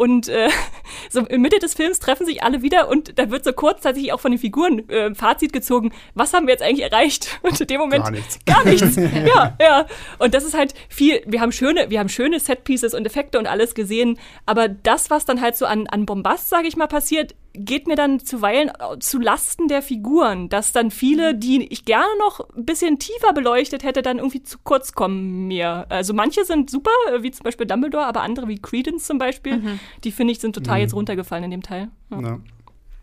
[0.00, 0.48] Und äh,
[1.10, 4.20] so in Mitte des Films treffen sich alle wieder und da wird so kurzzeitig auch
[4.20, 7.38] von den Figuren äh, Fazit gezogen, was haben wir jetzt eigentlich erreicht?
[7.42, 8.38] Und in dem Moment gar nichts.
[8.46, 8.96] Gar nichts.
[9.26, 9.86] ja, ja.
[10.18, 13.46] Und das ist halt viel, wir haben schöne, wir haben schöne Setpieces und Effekte und
[13.46, 17.34] alles gesehen, aber das, was dann halt so an, an Bombast, sage ich mal, passiert,
[17.52, 21.40] geht mir dann zuweilen äh, zu Lasten der Figuren, dass dann viele, mhm.
[21.40, 25.86] die ich gerne noch ein bisschen tiefer beleuchtet hätte, dann irgendwie zu kurz kommen mir.
[25.88, 29.58] Also manche sind super, äh, wie zum Beispiel Dumbledore, aber andere wie Credence zum Beispiel,
[29.58, 29.80] mhm.
[30.04, 30.82] die finde ich sind total mhm.
[30.82, 31.88] jetzt runtergefallen in dem Teil.
[32.10, 32.20] Ja.
[32.20, 32.40] ja.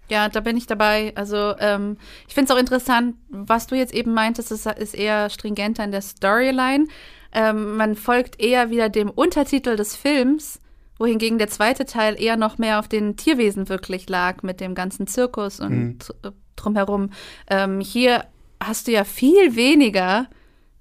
[0.09, 1.11] Ja, da bin ich dabei.
[1.15, 1.97] Also ähm,
[2.29, 5.91] ich finde es auch interessant, was du jetzt eben meintest, ist, ist eher stringenter in
[5.91, 6.87] der Storyline.
[7.33, 10.61] Ähm, man folgt eher wieder dem Untertitel des Films
[10.97, 15.07] wohingegen der zweite Teil eher noch mehr auf den Tierwesen wirklich lag, mit dem ganzen
[15.07, 16.33] Zirkus und mhm.
[16.55, 17.09] drumherum.
[17.49, 18.25] Ähm, hier
[18.61, 20.27] hast du ja viel weniger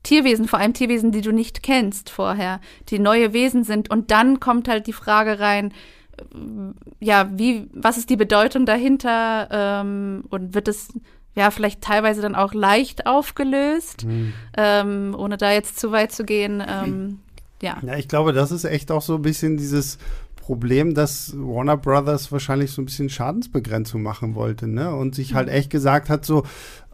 [0.03, 3.91] Tierwesen, vor allem Tierwesen, die du nicht kennst vorher, die neue Wesen sind.
[3.91, 5.73] Und dann kommt halt die Frage rein,
[7.01, 9.49] ja, wie, was ist die Bedeutung dahinter?
[9.51, 10.93] Ähm, und wird es
[11.35, 14.33] ja vielleicht teilweise dann auch leicht aufgelöst, mhm.
[14.57, 16.63] ähm, ohne da jetzt zu weit zu gehen.
[16.67, 17.21] Ähm,
[17.63, 17.79] ja.
[17.83, 19.99] Ja, ich glaube, das ist echt auch so ein bisschen dieses
[20.37, 24.95] Problem, dass Warner Brothers wahrscheinlich so ein bisschen Schadensbegrenzung machen wollte, ne?
[24.95, 25.55] Und sich halt mhm.
[25.55, 26.45] echt gesagt hat, so,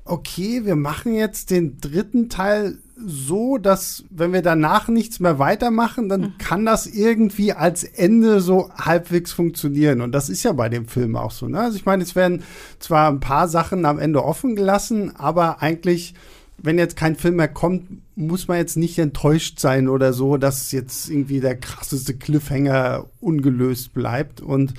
[0.04, 6.08] okay, wir machen jetzt den dritten Teil so, dass wenn wir danach nichts mehr weitermachen,
[6.08, 6.38] dann mhm.
[6.38, 10.00] kann das irgendwie als Ende so halbwegs funktionieren.
[10.00, 11.48] Und das ist ja bei dem Film auch so.
[11.48, 11.60] Ne?
[11.60, 12.42] Also ich meine, es werden
[12.78, 16.14] zwar ein paar Sachen am Ende offen gelassen, aber eigentlich
[16.62, 20.70] wenn jetzt kein Film mehr kommt, muss man jetzt nicht enttäuscht sein oder so, dass
[20.72, 24.40] jetzt irgendwie der krasseste Cliffhanger ungelöst bleibt.
[24.40, 24.74] Und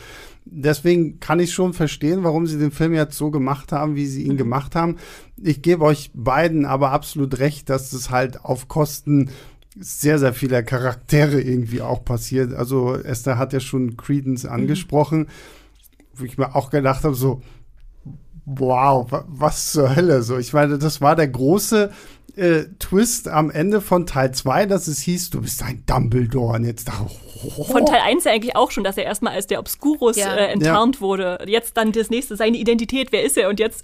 [0.46, 4.24] deswegen kann ich schon verstehen, warum sie den Film jetzt so gemacht haben, wie sie
[4.24, 4.38] ihn mhm.
[4.38, 4.98] gemacht haben.
[5.42, 9.30] Ich gebe euch beiden aber absolut recht, dass das halt auf Kosten
[9.78, 12.54] sehr, sehr vieler Charaktere irgendwie auch passiert.
[12.54, 14.52] Also Esther hat ja schon Credence mhm.
[14.52, 15.28] angesprochen, mhm.
[16.16, 17.42] wo ich mir auch gedacht habe, so,
[18.46, 20.38] wow, was zur Hölle so.
[20.38, 21.92] Ich meine, das war der große
[22.36, 26.66] äh, Twist am Ende von Teil 2, dass es hieß, du bist ein Dumbledore und
[26.66, 26.94] jetzt da.
[27.58, 27.64] Oh.
[27.64, 30.34] Von Teil 1 ja eigentlich auch schon, dass er erstmal als der Obscurus ja.
[30.36, 31.02] äh, enttarnt ja.
[31.02, 31.40] wurde.
[31.48, 33.84] Jetzt dann das nächste, seine Identität, wer ist er und jetzt.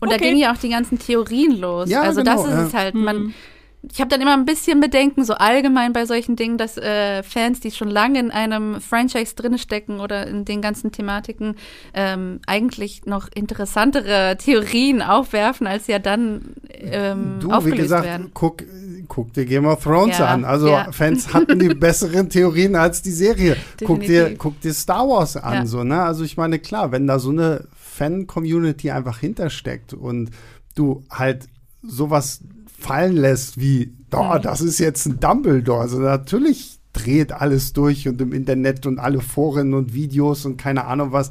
[0.00, 0.18] Und okay.
[0.18, 1.90] da gingen ja auch die ganzen Theorien los.
[1.90, 2.94] Ja, also genau, das ist es halt.
[2.94, 3.34] Man, mhm
[3.82, 7.60] ich habe dann immer ein bisschen Bedenken, so allgemein bei solchen Dingen, dass äh, Fans,
[7.60, 11.56] die schon lange in einem Franchise drinstecken oder in den ganzen Thematiken,
[11.94, 18.30] ähm, eigentlich noch interessantere Theorien aufwerfen, als ja dann ähm, du, aufgelöst wie gesagt, werden.
[18.34, 18.64] Guck,
[19.08, 20.44] guck dir Game of Thrones ja, an.
[20.44, 20.92] Also ja.
[20.92, 23.56] Fans hatten die besseren Theorien als die Serie.
[23.82, 25.54] guck dir, guck dir Star Wars an.
[25.54, 25.66] Ja.
[25.66, 26.02] So, ne?
[26.02, 30.30] Also ich meine, klar, wenn da so eine Fan-Community einfach hintersteckt und
[30.74, 31.48] du halt
[31.82, 32.40] sowas
[32.80, 35.82] fallen lässt, wie, oh, das ist jetzt ein Dumbledore.
[35.82, 40.86] Also natürlich dreht alles durch und im Internet und alle Foren und Videos und keine
[40.86, 41.30] Ahnung was.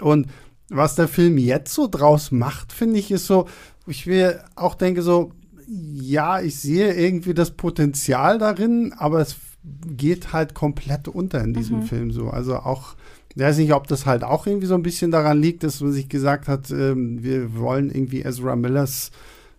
[0.00, 0.28] Und
[0.68, 3.46] was der Film jetzt so draus macht, finde ich, ist so,
[3.86, 5.32] ich mir auch denke so,
[5.66, 11.80] ja, ich sehe irgendwie das Potenzial darin, aber es geht halt komplett unter in diesem
[11.80, 11.84] mhm.
[11.84, 12.28] Film so.
[12.28, 12.94] Also auch,
[13.34, 15.92] ich weiß nicht, ob das halt auch irgendwie so ein bisschen daran liegt, dass man
[15.92, 19.10] sich gesagt hat, ähm, wir wollen irgendwie Ezra Millers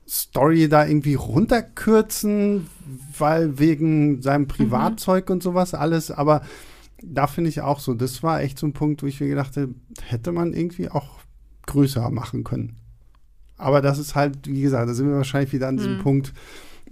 [0.08, 2.68] Story da irgendwie runterkürzen,
[3.18, 4.48] weil wegen seinem mhm.
[4.48, 5.34] Privatzeug mhm.
[5.34, 6.42] und sowas alles, aber
[7.04, 9.58] da finde ich auch so, das war echt so ein Punkt, wo ich mir gedacht
[9.58, 11.20] habe, hätte man irgendwie auch
[11.66, 12.78] größer machen können.
[13.58, 16.02] Aber das ist halt, wie gesagt, da sind wir wahrscheinlich wieder an diesem mhm.
[16.02, 16.34] Punkt.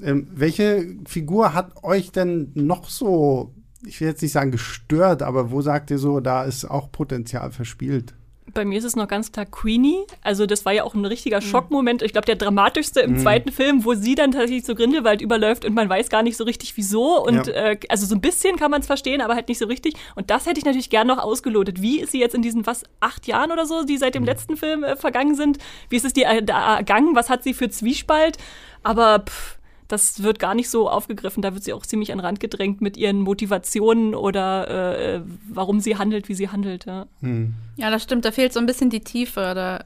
[0.02, 3.54] Ähm, welche Figur hat euch denn noch so,
[3.86, 7.52] ich will jetzt nicht sagen gestört, aber wo sagt ihr so, da ist auch Potenzial
[7.52, 8.15] verspielt?
[8.53, 10.03] Bei mir ist es noch ganz klar Queenie.
[10.21, 11.45] Also das war ja auch ein richtiger mhm.
[11.45, 12.01] Schockmoment.
[12.01, 13.19] Ich glaube, der dramatischste im mhm.
[13.19, 16.43] zweiten Film, wo sie dann tatsächlich zu Grindelwald überläuft und man weiß gar nicht so
[16.43, 17.23] richtig, wieso.
[17.23, 17.53] Und ja.
[17.53, 19.95] äh, also so ein bisschen kann man es verstehen, aber halt nicht so richtig.
[20.15, 21.82] Und das hätte ich natürlich gern noch ausgelotet.
[21.82, 24.29] Wie ist sie jetzt in diesen, was, acht Jahren oder so, die seit dem mhm.
[24.29, 25.58] letzten Film äh, vergangen sind?
[25.89, 27.15] Wie ist es dir äh, ergangen?
[27.15, 28.38] Was hat sie für Zwiespalt?
[28.84, 31.41] Aber pff, das wird gar nicht so aufgegriffen.
[31.41, 35.80] Da wird sie auch ziemlich an den Rand gedrängt mit ihren Motivationen oder äh, warum
[35.80, 36.86] sie handelt, wie sie handelt.
[36.86, 37.06] Ja.
[37.22, 37.54] Hm.
[37.76, 38.26] ja, das stimmt.
[38.26, 39.86] Da fehlt so ein bisschen die Tiefe, oder,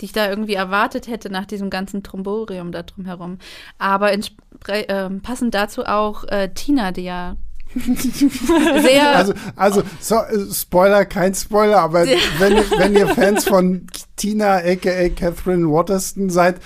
[0.00, 3.38] die ich da irgendwie erwartet hätte nach diesem ganzen Tromborium da drumherum.
[3.78, 7.36] Aber äh, passend dazu auch äh, Tina, die ja
[7.74, 12.04] Sehr, Also, also so, äh, Spoiler, kein Spoiler, aber
[12.38, 16.60] wenn, wenn ihr Fans von Tina aka Catherine Waterston seid,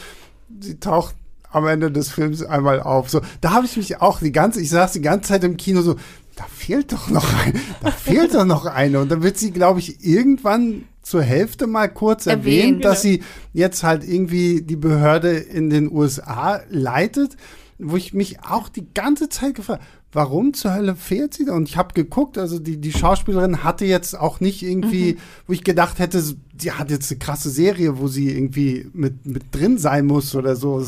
[0.61, 1.14] sie taucht
[1.51, 3.11] am Ende des Films einmal auf.
[3.11, 5.83] So, da habe ich mich auch die ganze, ich saß die ganze Zeit im Kino
[5.83, 5.97] so,
[6.37, 9.01] da fehlt doch noch ein, da fehlt doch noch eine.
[9.01, 13.23] Und dann wird sie, glaube ich, irgendwann zur Hälfte mal kurz erwähnt, Erwähnt, dass sie
[13.53, 17.37] jetzt halt irgendwie die Behörde in den USA leitet,
[17.79, 21.55] wo ich mich auch die ganze Zeit gefragt Warum zur Hölle fehlt sie da?
[21.55, 25.65] Und ich habe geguckt, also die, die Schauspielerin hatte jetzt auch nicht irgendwie, wo ich
[25.65, 26.23] gedacht hätte,
[26.59, 30.57] sie hat jetzt eine krasse Serie, wo sie irgendwie mit, mit drin sein muss oder
[30.57, 30.81] so.
[30.81, 30.83] Äh,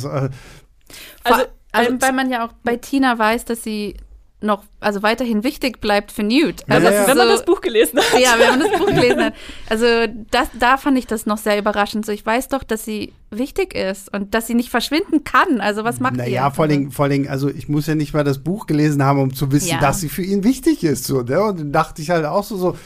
[1.24, 3.94] Also- allem, also- weil man ja auch bei Tina weiß, dass sie
[4.42, 6.62] noch, also weiterhin wichtig bleibt für Newt.
[6.66, 7.06] Also ja, ja.
[7.06, 8.18] Wenn man das Buch gelesen hat.
[8.18, 9.34] Ja, wenn man das Buch gelesen hat.
[9.68, 9.84] Also
[10.30, 12.06] das, da fand ich das noch sehr überraschend.
[12.06, 15.60] So, ich weiß doch, dass sie wichtig ist und dass sie nicht verschwinden kann.
[15.60, 16.50] Also was macht Naja, ihr?
[16.54, 19.34] vor allem, vor allem, also ich muss ja nicht mal das Buch gelesen haben, um
[19.34, 19.78] zu wissen, Ja.
[19.80, 21.04] dass sie für ihn wichtig ist.
[21.04, 21.42] So, ne?
[21.42, 22.78] Und dann dachte ich halt auch so, so,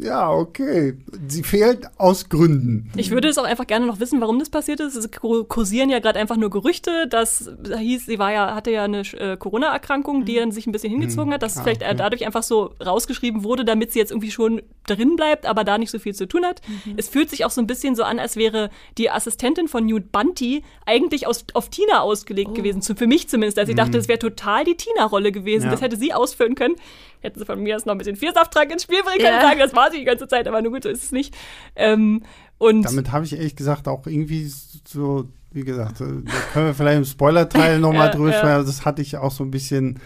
[0.00, 2.90] ja, okay, sie fehlt aus Gründen.
[2.96, 4.94] Ich würde es auch einfach gerne noch wissen, warum das passiert ist.
[4.94, 8.70] Es kur- kursieren ja gerade einfach nur Gerüchte, dass da hieß, sie war ja, hatte
[8.70, 11.82] ja eine äh, Corona-Erkrankung, die dann sich ein bisschen hingezogen hat, dass es Ah, vielleicht
[11.82, 11.96] äh, okay.
[11.96, 15.90] dadurch einfach so rausgeschrieben wurde, damit sie jetzt irgendwie schon drin bleibt, aber da nicht
[15.90, 16.60] so viel zu tun hat.
[16.96, 20.12] Es fühlt sich auch so ein bisschen so an, als wäre die Assistentin von Newt
[20.12, 23.58] Bunty eigentlich aus, auf Tina ausgelegt gewesen, zu, für mich zumindest.
[23.58, 25.64] Also ich dachte, das wäre total die Tina-Rolle gewesen.
[25.66, 25.70] Ja.
[25.72, 26.74] Das hätte sie ausfüllen können.
[27.22, 29.36] Hätten sie von mir aus noch ein bisschen Viersafttrank ins Spiel bringen können Ja.
[29.38, 31.34] und sagen, das war sie die ganze Zeit, aber nur gut, so ist es nicht.
[31.76, 32.22] Ähm,
[32.58, 34.50] und Damit habe ich ehrlich gesagt auch irgendwie
[34.86, 36.04] so, wie gesagt, da
[36.52, 38.38] können wir vielleicht im Spoiler-Teil nochmal Ja, drüber ja.
[38.38, 38.66] sprechen.
[38.66, 39.98] Das hatte ich auch so ein bisschen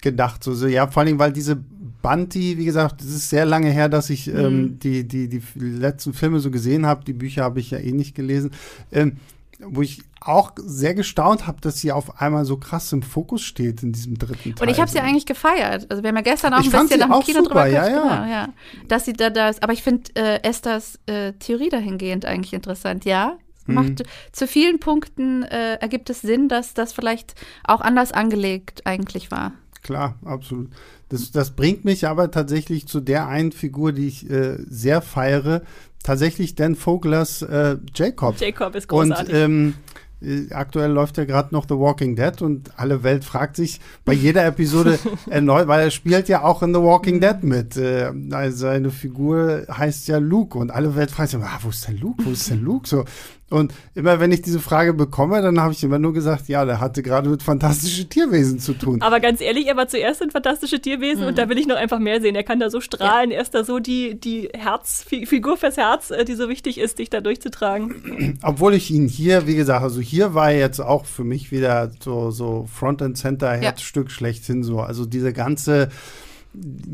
[0.00, 0.42] gedacht.
[0.44, 1.56] So, so, ja, vor allem, weil diese
[2.02, 6.14] Bunty, wie gesagt, es ist sehr lange her, dass ich ähm, die, die, die letzten
[6.14, 7.04] Filme so gesehen habe.
[7.04, 8.50] Die Bücher habe ich ja eh nicht gelesen.
[8.90, 9.18] Ähm,
[9.66, 13.82] wo ich auch sehr gestaunt habe, dass sie auf einmal so krass im Fokus steht
[13.82, 14.66] in diesem dritten Teil.
[14.66, 15.86] Und ich habe sie eigentlich gefeiert.
[15.90, 18.02] Also wir haben ja gestern auch Ich ein bisschen nach dem Kino drüber ja, ja.
[18.02, 18.48] Genau, ja.
[18.88, 19.62] Dass sie da, da ist.
[19.62, 23.04] Aber ich finde äh, Esthers äh, Theorie dahingehend eigentlich interessant.
[23.04, 23.38] Ja,
[23.70, 23.74] Mhm.
[23.74, 29.30] macht zu vielen Punkten äh, ergibt es Sinn, dass das vielleicht auch anders angelegt eigentlich
[29.30, 29.52] war.
[29.82, 30.68] Klar, absolut.
[31.08, 35.62] Das, das bringt mich aber tatsächlich zu der einen Figur, die ich äh, sehr feiere.
[36.02, 38.40] Tatsächlich Dan Voglers äh, Jacob.
[38.40, 39.34] Jacob ist Und großartig.
[39.34, 39.74] ähm,
[40.22, 44.12] äh, aktuell läuft ja gerade noch The Walking Dead und alle Welt fragt sich bei
[44.12, 44.98] jeder Episode
[45.30, 47.76] erneut, weil er spielt ja auch in The Walking Dead mit.
[47.76, 51.86] Äh, also seine Figur heißt ja Luke und alle Welt fragt sich, ah, wo ist
[51.86, 52.24] denn Luke?
[52.24, 52.88] Wo ist denn Luke?
[52.88, 53.04] So.
[53.50, 56.80] Und immer wenn ich diese Frage bekomme, dann habe ich immer nur gesagt, ja, der
[56.80, 59.02] hatte gerade mit fantastischen Tierwesen zu tun.
[59.02, 61.98] Aber ganz ehrlich, er war zuerst ein fantastische Tierwesen und da will ich noch einfach
[61.98, 62.36] mehr sehen.
[62.36, 63.32] Er kann da so strahlen.
[63.32, 66.78] Er ist da so die, die Herz, Fi- Figur fürs Herz, äh, die so wichtig
[66.78, 68.38] ist, dich da durchzutragen.
[68.42, 71.90] Obwohl ich ihn hier, wie gesagt, also hier war er jetzt auch für mich wieder
[71.98, 74.78] so, so Front and Center Herzstück schlechthin so.
[74.78, 75.88] Also diese ganze,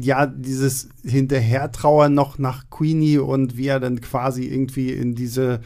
[0.01, 5.61] ja, dieses Hinterhertrauern noch nach Queenie und wie er dann quasi irgendwie in diese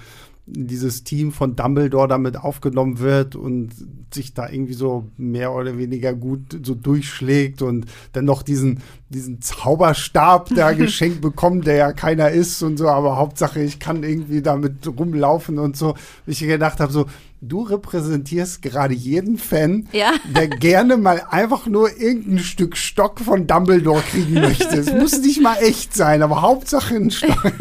[0.52, 3.70] dieses Team von Dumbledore damit aufgenommen wird und
[4.12, 9.40] sich da irgendwie so mehr oder weniger gut so durchschlägt und dann noch diesen, diesen
[9.40, 14.42] Zauberstab da geschenkt bekommt, der ja keiner ist und so, aber Hauptsache ich kann irgendwie
[14.42, 15.94] damit rumlaufen und so.
[16.26, 17.06] Ich gedacht habe so,
[17.42, 20.12] du repräsentierst gerade jeden Fan, Ja.
[20.34, 24.76] der gerne mal einfach nur irgendein Stück Stock von Dumbledore kriegen möchte.
[24.76, 27.52] Es muss nicht mal echt sein, aber Hauptsache ein Stock.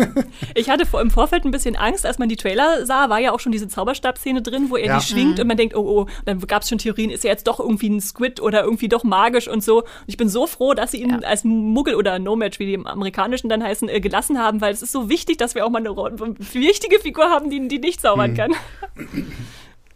[0.55, 3.31] Ich hatte vor, im Vorfeld ein bisschen Angst, als man die Trailer sah, war ja
[3.31, 4.99] auch schon diese Zauberstab-Szene drin, wo er Ja.
[4.99, 7.31] die schwingt und man denkt, oh, oh, und dann gab es schon Theorien, ist er
[7.31, 9.77] jetzt doch irgendwie ein Squid oder irgendwie doch magisch und so.
[9.79, 11.19] Und ich bin so froh, dass sie ihn Ja.
[11.19, 14.81] als Muggel oder No-Match, wie die im Amerikanischen dann heißen, äh, gelassen haben, weil es
[14.81, 16.09] ist so wichtig, dass wir auch mal eine ro-
[16.53, 18.51] wichtige Figur haben, die, die nicht zaubern kann.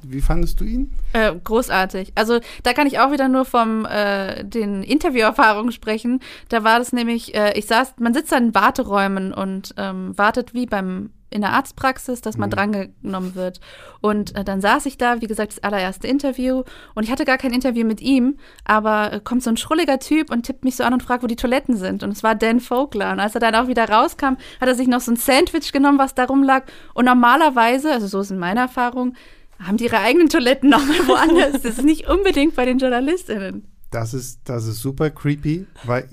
[0.03, 0.91] Wie fandest du ihn?
[1.13, 2.11] Äh, großartig.
[2.15, 6.19] Also da kann ich auch wieder nur vom äh, den Interviewerfahrungen sprechen.
[6.49, 10.53] Da war das nämlich, äh, ich saß, man sitzt dann in Warteräumen und ähm, wartet
[10.53, 13.59] wie beim in der Arztpraxis, dass man drangenommen wird.
[14.01, 16.63] Und äh, dann saß ich da, wie gesagt, das allererste Interview.
[16.93, 20.31] Und ich hatte gar kein Interview mit ihm, aber äh, kommt so ein schrulliger Typ
[20.31, 22.03] und tippt mich so an und fragt, wo die Toiletten sind.
[22.03, 23.11] Und es war Dan Vogler.
[23.11, 25.97] Und als er dann auch wieder rauskam, hat er sich noch so ein Sandwich genommen,
[25.97, 26.65] was da rumlag.
[26.93, 29.15] Und normalerweise, also so ist in meiner Erfahrung,
[29.63, 31.61] haben die ihre eigenen Toiletten nochmal woanders.
[31.61, 33.67] Das ist nicht unbedingt bei den JournalistInnen.
[33.91, 36.09] Das ist, das ist super creepy, weil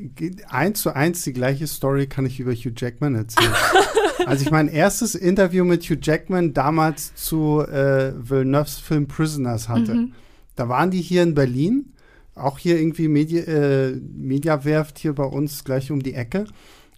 [0.48, 3.54] eins zu eins die gleiche Story kann ich über Hugh Jackman erzählen.
[4.26, 10.08] also ich mein erstes Interview mit Hugh Jackman damals zu äh, Villeneuve's Film Prisoners hatte.
[10.56, 11.94] Da waren die hier in Berlin,
[12.34, 16.44] auch hier irgendwie Medi äh, Mediawerft hier bei uns gleich um die Ecke.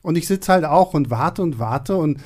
[0.03, 2.19] Und ich sitze halt auch und warte und warte und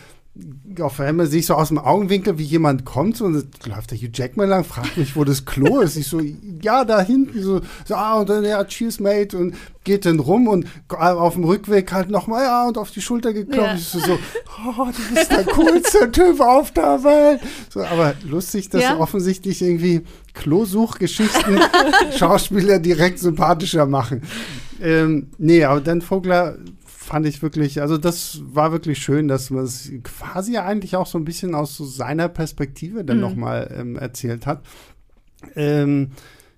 [0.80, 4.10] auf einmal sehe ich so aus dem Augenwinkel, wie jemand kommt und läuft der Hugh
[4.12, 5.96] Jackman lang, fragt mich, wo das Klo ist.
[5.96, 6.20] Ich so,
[6.62, 10.48] ja, da hinten, so, so ah, und dann, ja, cheers, mate, und geht dann rum
[10.48, 13.66] und auf dem Rückweg halt nochmal, ja, und auf die Schulter geklopft.
[13.66, 13.74] Ja.
[13.74, 14.18] Ich so, so,
[14.66, 17.40] oh, du bist der coolste Typ auf der Welt.
[17.70, 18.98] So, aber lustig, dass ja.
[18.98, 20.02] offensichtlich irgendwie
[20.34, 21.60] Klosuchgeschichten
[22.18, 24.22] Schauspieler direkt sympathischer machen.
[24.82, 26.56] Ähm, nee, aber Dan Vogler
[27.06, 31.18] fand ich wirklich, also das war wirklich schön, dass man es quasi eigentlich auch so
[31.18, 33.22] ein bisschen aus so seiner Perspektive dann mhm.
[33.22, 34.62] nochmal ähm, erzählt hat.
[35.54, 36.10] Ähm,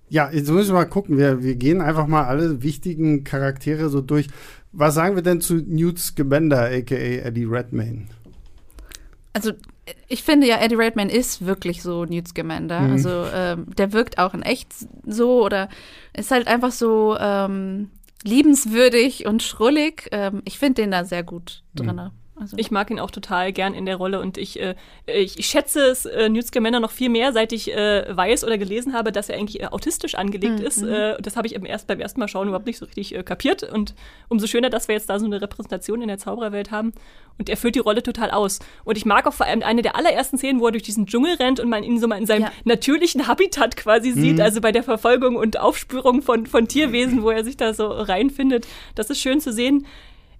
[0.09, 1.17] ja, jetzt müssen wir mal gucken.
[1.17, 4.27] Wir, wir gehen einfach mal alle wichtigen Charaktere so durch.
[4.71, 8.07] Was sagen wir denn zu Newt Scamander, aka Eddie Redmayne?
[9.33, 9.51] Also
[10.07, 12.81] ich finde ja, Eddie Redmayne ist wirklich so Newt Scamander.
[12.81, 12.91] Mhm.
[12.91, 14.73] Also ähm, der wirkt auch in echt
[15.05, 15.69] so oder
[16.17, 17.91] ist halt einfach so ähm,
[18.23, 20.09] liebenswürdig und schrullig.
[20.11, 21.95] Ähm, ich finde den da sehr gut drin.
[21.95, 22.11] Mhm.
[22.39, 22.57] Also.
[22.57, 24.75] Ich mag ihn auch total gern in der Rolle und ich, äh,
[25.05, 28.57] ich, ich, schätze es äh, Newt Scamander noch viel mehr, seit ich äh, weiß oder
[28.57, 30.65] gelesen habe, dass er eigentlich äh, autistisch angelegt mhm.
[30.65, 30.81] ist.
[30.81, 33.63] Äh, das habe ich erst, beim ersten Mal schauen überhaupt nicht so richtig äh, kapiert
[33.63, 33.93] und
[34.29, 36.93] umso schöner, dass wir jetzt da so eine Repräsentation in der Zaubererwelt haben
[37.39, 38.59] und er füllt die Rolle total aus.
[38.83, 41.35] Und ich mag auch vor allem eine der allerersten Szenen, wo er durch diesen Dschungel
[41.35, 42.51] rennt und man ihn so mal in seinem ja.
[42.65, 44.21] natürlichen Habitat quasi mhm.
[44.21, 47.87] sieht, also bei der Verfolgung und Aufspürung von, von Tierwesen, wo er sich da so
[47.87, 48.67] reinfindet.
[48.95, 49.85] Das ist schön zu sehen.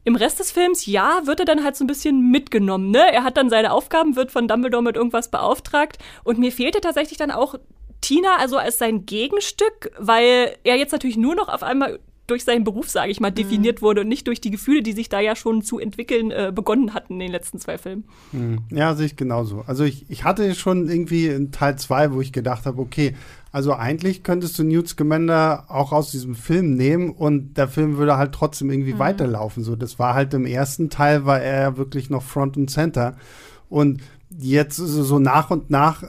[0.10, 3.13] Im Rest des Films, ja, wird er dann halt so ein bisschen mitgenommen, ne?
[3.13, 6.00] Er hat dann seine Aufgaben, wird von Dumbledore mit irgendwas beauftragt.
[6.24, 7.54] Und mir fehlte tatsächlich dann auch
[8.02, 12.63] Tina also als sein Gegenstück, weil er jetzt natürlich nur noch auf einmal durch seinen
[12.63, 13.86] Beruf, sage ich mal, definiert mhm.
[13.86, 16.94] wurde und nicht durch die Gefühle, die sich da ja schon zu entwickeln äh, begonnen
[16.94, 18.06] hatten in den letzten zwei Filmen.
[18.32, 18.60] Mhm.
[18.72, 19.63] Ja, sehe ich genauso.
[19.68, 23.15] Also ich, ich hatte schon irgendwie in Teil 2, wo ich gedacht habe, okay,
[23.52, 28.18] also eigentlich könntest du Newt Scamander auch aus diesem Film nehmen und der Film würde
[28.18, 29.00] halt trotzdem irgendwie mhm.
[29.00, 29.63] weiterlaufen.
[29.63, 33.18] So, das war halt im ersten Teil war er wirklich noch Front und Center
[33.70, 34.02] und
[34.38, 36.04] jetzt so nach und nach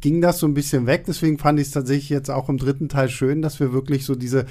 [0.00, 1.04] ging das so ein bisschen weg.
[1.06, 4.14] Deswegen fand ich es tatsächlich jetzt auch im dritten Teil schön, dass wir wirklich so
[4.14, 4.46] diese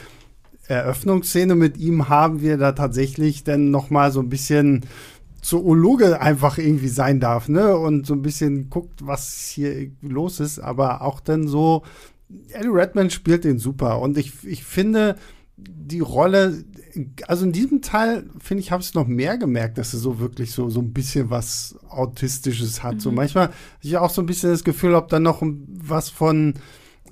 [0.67, 4.85] Eröffnungsszene mit ihm haben wir da tatsächlich dann noch mal so ein bisschen
[5.41, 7.77] Zoologe einfach irgendwie sein darf, ne?
[7.77, 11.83] Und so ein bisschen guckt, was hier los ist, aber auch dann so
[12.51, 15.15] Eddie Redman spielt den super und ich, ich finde
[15.57, 16.65] die Rolle,
[17.27, 20.51] also in diesem Teil, finde ich, habe ich noch mehr gemerkt, dass er so wirklich
[20.51, 22.95] so, so ein bisschen was Autistisches hat.
[22.95, 22.99] Mhm.
[22.99, 26.55] So manchmal habe ich auch so ein bisschen das Gefühl, ob da noch was von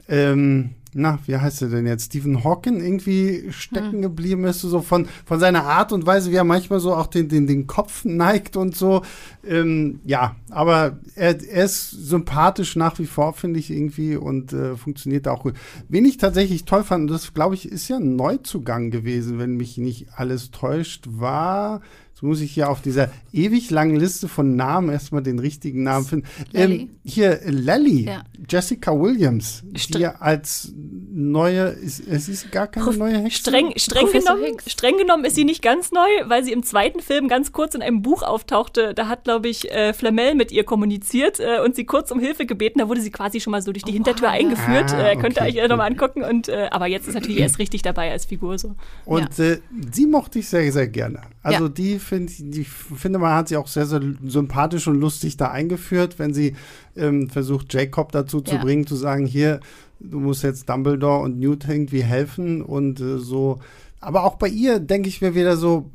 [0.09, 4.01] ähm, na, wie heißt er denn jetzt, Stephen Hawking irgendwie stecken hm.
[4.01, 7.29] geblieben ist, so von, von seiner Art und Weise, wie er manchmal so auch den,
[7.29, 9.01] den, den Kopf neigt und so.
[9.45, 14.75] Ähm, ja, aber er, er ist sympathisch nach wie vor, finde ich irgendwie, und äh,
[14.75, 15.55] funktioniert auch gut.
[15.89, 19.55] Wen ich tatsächlich toll fand, und das glaube ich, ist ja ein Neuzugang gewesen, wenn
[19.55, 21.81] mich nicht alles täuscht, war
[22.23, 26.27] muss ich hier auf dieser ewig langen Liste von Namen erstmal den richtigen Namen finden.
[26.53, 28.23] Ähm, hier, Lally, ja.
[28.49, 30.73] Jessica Williams, Str die als
[31.11, 33.39] neue, ist, es ist gar keine Prof neue Hexe.
[33.39, 37.27] Streng, streng, genommen, streng genommen ist sie nicht ganz neu, weil sie im zweiten Film
[37.27, 38.93] ganz kurz in einem Buch auftauchte.
[38.93, 42.45] Da hat, glaube ich, äh, Flamel mit ihr kommuniziert äh, und sie kurz um Hilfe
[42.45, 42.79] gebeten.
[42.79, 44.33] Da wurde sie quasi schon mal so durch die oh, Hintertür wow.
[44.33, 44.93] eingeführt.
[44.93, 46.23] Ah, äh, könnt ihr euch ja nochmal angucken.
[46.23, 48.57] Und, äh, aber jetzt ist natürlich erst richtig dabei als Figur.
[48.57, 48.75] So.
[49.05, 49.45] Und ja.
[49.45, 49.59] Äh,
[49.91, 51.21] sie mochte ich sehr, sehr gerne.
[51.41, 51.69] Also ja.
[51.69, 56.19] die finde ich finde, man hat sie auch sehr, sehr sympathisch und lustig da eingeführt,
[56.19, 56.55] wenn sie
[56.95, 58.61] ähm, versucht, Jacob dazu zu ja.
[58.61, 59.59] bringen, zu sagen, hier,
[59.99, 63.59] du musst jetzt Dumbledore und Newt irgendwie helfen und äh, so.
[63.99, 65.89] Aber auch bei ihr denke ich mir wieder so,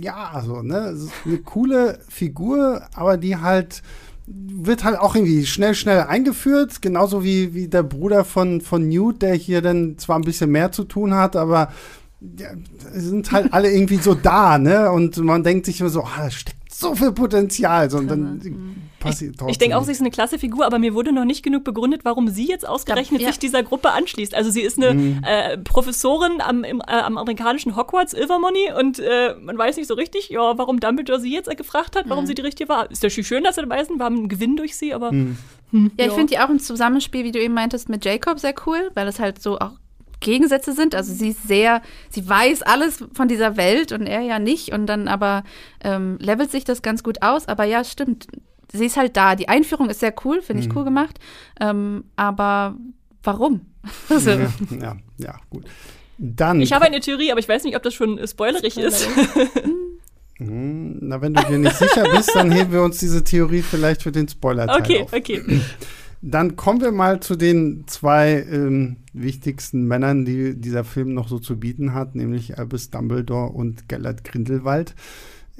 [0.00, 3.82] ja, also, ne, eine coole Figur, aber die halt
[4.26, 9.20] wird halt auch irgendwie schnell, schnell eingeführt, genauso wie, wie der Bruder von, von Newt,
[9.20, 11.72] der hier dann zwar ein bisschen mehr zu tun hat, aber
[12.38, 12.50] ja,
[12.92, 14.90] sind halt alle irgendwie so da, ne?
[14.90, 17.90] Und man denkt sich immer so, ah, da steckt so viel Potenzial.
[17.90, 18.40] So, und dann
[18.98, 21.42] passiert Ich, ich denke auch, sie ist eine klasse Figur, aber mir wurde noch nicht
[21.42, 23.28] genug begründet, warum sie jetzt ausgerechnet ja.
[23.28, 24.34] sich dieser Gruppe anschließt.
[24.34, 25.20] Also sie ist eine mhm.
[25.24, 29.94] äh, Professorin am, im, äh, am amerikanischen Hogwarts, Ilvermorny, und äh, man weiß nicht so
[29.94, 32.28] richtig, ja, warum Dumbledore sie jetzt gefragt hat, warum mhm.
[32.28, 32.90] sie die richtige war.
[32.90, 35.12] Ist natürlich schön, dass sie dabei sind, wir haben einen Gewinn durch sie, aber.
[35.12, 35.36] Mhm.
[35.70, 38.54] Hm, ja, ich finde die auch im Zusammenspiel, wie du eben meintest, mit Jacob sehr
[38.66, 39.72] cool, weil es halt so auch
[40.22, 40.94] Gegensätze sind.
[40.94, 44.72] Also sie ist sehr, sie weiß alles von dieser Welt und er ja nicht.
[44.72, 45.44] Und dann aber
[45.84, 47.48] ähm, levelt sich das ganz gut aus.
[47.48, 48.26] Aber ja, stimmt.
[48.72, 49.36] Sie ist halt da.
[49.36, 50.76] Die Einführung ist sehr cool, finde ich mhm.
[50.78, 51.18] cool gemacht.
[51.60, 52.76] Ähm, aber
[53.22, 53.62] warum?
[54.08, 54.30] also.
[54.30, 54.48] ja,
[54.80, 55.64] ja, ja, gut.
[56.18, 56.60] Dann.
[56.60, 59.08] Ich habe eine Theorie, aber ich weiß nicht, ob das schon spoilerig ist.
[60.38, 64.02] Hm, na, wenn du dir nicht sicher bist, dann heben wir uns diese Theorie vielleicht
[64.02, 65.12] für den Spoiler-Teil Okay, auf.
[65.12, 65.42] okay.
[66.24, 71.40] Dann kommen wir mal zu den zwei ähm, wichtigsten Männern, die dieser Film noch so
[71.40, 74.94] zu bieten hat, nämlich Albus Dumbledore und Gellert Grindelwald.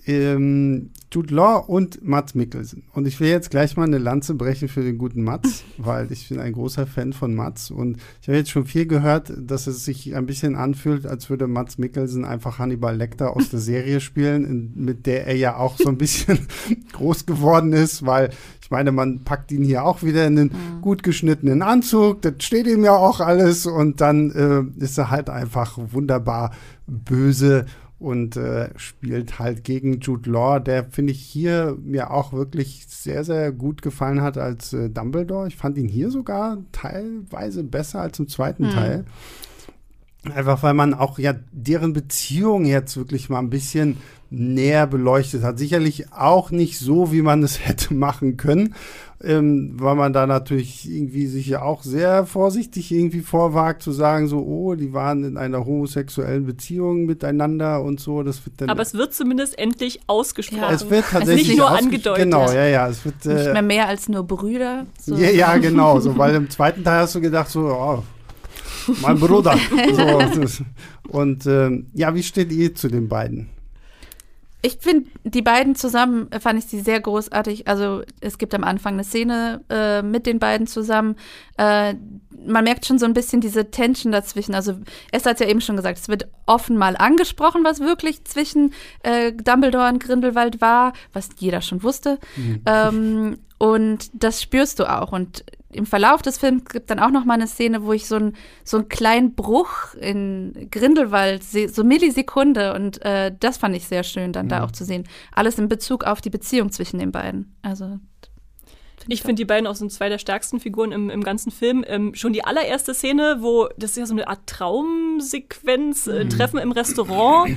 [0.06, 2.84] Ähm, Jude Law und Mats Mikkelsen.
[2.92, 6.28] Und ich will jetzt gleich mal eine Lanze brechen für den guten Mats, weil ich
[6.28, 7.70] bin ein großer Fan von Mats.
[7.70, 11.46] Und ich habe jetzt schon viel gehört, dass es sich ein bisschen anfühlt, als würde
[11.46, 15.76] Mats Mikkelsen einfach Hannibal Lecter aus der Serie spielen, in, mit der er ja auch
[15.76, 16.38] so ein bisschen
[16.92, 20.80] groß geworden ist, weil ich meine, man packt ihn hier auch wieder in den mhm.
[20.80, 25.28] gut geschnittenen Anzug, das steht ihm ja auch alles und dann äh, ist er halt
[25.28, 26.52] einfach wunderbar
[26.86, 27.66] böse
[28.02, 33.22] und äh, spielt halt gegen Jude Law, der finde ich hier mir auch wirklich sehr,
[33.22, 35.46] sehr gut gefallen hat als äh, Dumbledore.
[35.46, 38.70] Ich fand ihn hier sogar teilweise besser als im zweiten mhm.
[38.70, 39.04] Teil.
[40.34, 43.98] Einfach weil man auch ja deren Beziehung jetzt wirklich mal ein bisschen
[44.30, 45.58] näher beleuchtet hat.
[45.58, 48.74] Sicherlich auch nicht so, wie man es hätte machen können
[49.24, 54.26] ähm, weil man da natürlich irgendwie sich ja auch sehr vorsichtig irgendwie vorwagt zu sagen,
[54.26, 58.22] so, oh, die waren in einer homosexuellen Beziehung miteinander und so.
[58.22, 60.62] Das wird dann Aber es wird zumindest endlich ausgesprochen.
[60.62, 60.72] Ja.
[60.72, 62.24] Es wird tatsächlich nicht nur angedeutet.
[62.24, 62.88] Genau, ja, ja.
[62.88, 64.86] Es wird, äh, nicht mehr mehr als nur Brüder.
[65.00, 65.14] So.
[65.14, 66.00] Ja, ja, genau.
[66.00, 68.02] So, weil im zweiten Teil hast du gedacht, so, oh,
[69.02, 69.56] mein Bruder.
[69.94, 70.64] so,
[71.08, 73.50] und ähm, ja, wie steht ihr zu den beiden?
[74.64, 77.66] Ich finde, die beiden zusammen äh, fand ich sie sehr großartig.
[77.66, 81.16] Also es gibt am Anfang eine Szene äh, mit den beiden zusammen.
[81.58, 81.94] Äh,
[82.46, 84.54] man merkt schon so ein bisschen diese Tension dazwischen.
[84.54, 84.78] Also
[85.10, 89.32] Esther hat ja eben schon gesagt, es wird offen mal angesprochen, was wirklich zwischen äh,
[89.32, 92.18] Dumbledore und Grindelwald war, was jeder schon wusste.
[92.36, 92.62] Mhm.
[92.66, 95.12] Ähm, und das spürst du auch.
[95.12, 98.16] Und im Verlauf des Films gibt dann auch noch mal eine Szene, wo ich so,
[98.16, 102.74] ein, so einen kleinen Bruch in Grindelwald sehe, so Millisekunde.
[102.74, 104.50] Und äh, das fand ich sehr schön, dann mhm.
[104.50, 105.04] da auch zu sehen.
[105.32, 107.56] Alles in Bezug auf die Beziehung zwischen den beiden.
[107.62, 107.98] Also
[109.08, 111.84] ich, ich finde, die beiden auch sind zwei der stärksten Figuren im, im ganzen Film.
[111.88, 116.30] Ähm, schon die allererste Szene, wo das ist ja so eine Art Traumsequenz, äh, mhm.
[116.30, 117.56] Treffen im Restaurant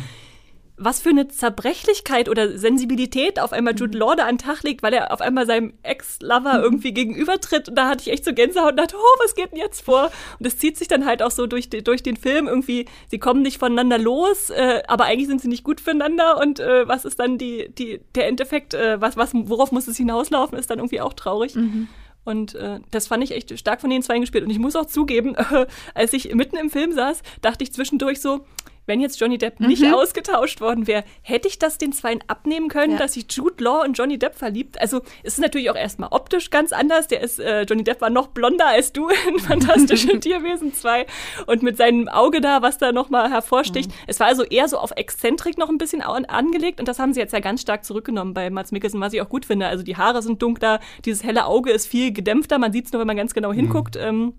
[0.77, 4.83] was für eine Zerbrechlichkeit oder Sensibilität auf einmal Jude Law da an den Tag legt,
[4.83, 7.69] weil er auf einmal seinem Ex-Lover irgendwie gegenübertritt.
[7.69, 10.11] Und da hatte ich echt so Gänsehaut und dachte, oh, was geht denn jetzt vor?
[10.37, 13.41] Und es zieht sich dann halt auch so durch, durch den Film irgendwie, sie kommen
[13.41, 16.39] nicht voneinander los, äh, aber eigentlich sind sie nicht gut füreinander.
[16.41, 19.95] Und äh, was ist dann die, die, der Endeffekt, äh, was, was, worauf muss es
[19.95, 21.55] hinauslaufen, ist dann irgendwie auch traurig.
[21.55, 21.87] Mhm.
[22.25, 24.43] Und äh, das fand ich echt stark von den zwei gespielt.
[24.43, 28.19] Und ich muss auch zugeben, äh, als ich mitten im Film saß, dachte ich zwischendurch
[28.19, 28.45] so,
[28.85, 29.67] wenn jetzt Johnny Depp mhm.
[29.67, 32.97] nicht ausgetauscht worden wäre, hätte ich das den Zweien abnehmen können, ja.
[32.97, 34.79] dass sich Jude Law und Johnny Depp verliebt.
[34.79, 37.07] Also es ist natürlich auch erstmal optisch ganz anders.
[37.07, 41.05] Der ist, äh, Johnny Depp war noch blonder als du in Fantastische Tierwesen 2
[41.47, 43.89] und mit seinem Auge da, was da nochmal hervorsticht.
[43.89, 43.95] Mhm.
[44.07, 47.13] Es war also eher so auf Exzentrik noch ein bisschen an, angelegt und das haben
[47.13, 49.67] sie jetzt ja ganz stark zurückgenommen bei Mats Mikkelsen, was ich auch gut finde.
[49.67, 52.99] Also die Haare sind dunkler, dieses helle Auge ist viel gedämpfter, man sieht es nur,
[52.99, 53.95] wenn man ganz genau hinguckt.
[53.95, 54.01] Mhm.
[54.01, 54.33] Ähm,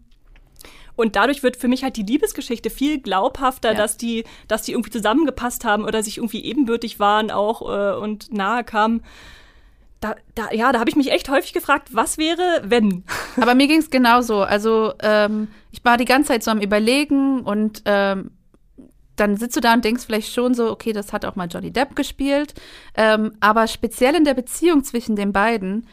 [0.97, 3.77] und dadurch wird für mich halt die Liebesgeschichte viel glaubhafter, ja.
[3.77, 8.33] dass die, dass die irgendwie zusammengepasst haben oder sich irgendwie ebenbürtig waren auch äh, und
[8.33, 9.03] nahe kamen.
[10.01, 13.05] Da, da, ja, da habe ich mich echt häufig gefragt, was wäre, wenn?
[13.41, 14.43] Aber mir ging es genauso.
[14.43, 18.31] Also ähm, ich war die ganze Zeit so am Überlegen und ähm,
[19.17, 21.71] dann sitzt du da und denkst vielleicht schon so, okay, das hat auch mal Johnny
[21.71, 22.55] Depp gespielt.
[22.95, 25.87] Ähm, aber speziell in der Beziehung zwischen den beiden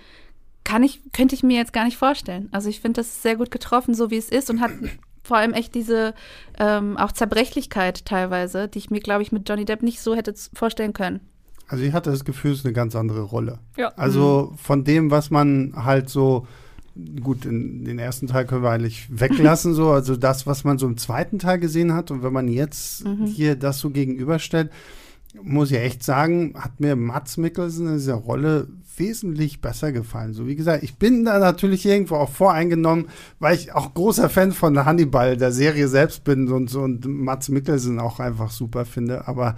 [0.64, 2.50] kann ich, könnte ich mir jetzt gar nicht vorstellen.
[2.52, 4.72] Also ich finde das sehr gut getroffen, so wie es ist und hat
[5.24, 6.14] vor allem echt diese
[6.60, 10.34] ähm, auch Zerbrechlichkeit teilweise, die ich mir, glaube ich, mit Johnny Depp nicht so hätte
[10.54, 11.22] vorstellen können.
[11.68, 13.60] Also ich hatte das Gefühl, es ist eine ganz andere Rolle.
[13.78, 13.94] Ja.
[13.96, 14.58] Also mhm.
[14.58, 16.46] von dem, was man halt so,
[17.22, 20.86] gut, in den ersten Teil können wir eigentlich weglassen, so, also das, was man so
[20.86, 23.26] im zweiten Teil gesehen hat und wenn man jetzt mhm.
[23.26, 24.72] hier das so gegenüberstellt,
[25.42, 28.68] muss ich echt sagen, hat mir Mats Mikkelsen in dieser Rolle
[28.98, 30.34] wesentlich besser gefallen.
[30.34, 33.08] So wie gesagt, ich bin da natürlich irgendwo auch voreingenommen,
[33.40, 37.50] weil ich auch großer Fan von Hannibal, der Serie selbst bin und so und Mats
[37.50, 39.28] Mikkelsen auch einfach super finde.
[39.28, 39.56] Aber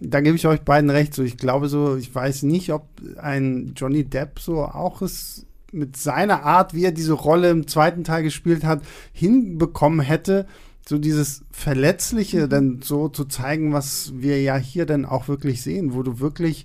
[0.00, 1.14] da gebe ich euch beiden recht.
[1.14, 2.86] So, ich glaube so, ich weiß nicht, ob
[3.20, 8.04] ein Johnny Depp so auch es mit seiner Art, wie er diese Rolle im zweiten
[8.04, 8.80] Teil gespielt hat,
[9.12, 10.46] hinbekommen hätte
[10.88, 12.48] so dieses Verletzliche mhm.
[12.48, 16.64] dann so zu zeigen, was wir ja hier dann auch wirklich sehen, wo du wirklich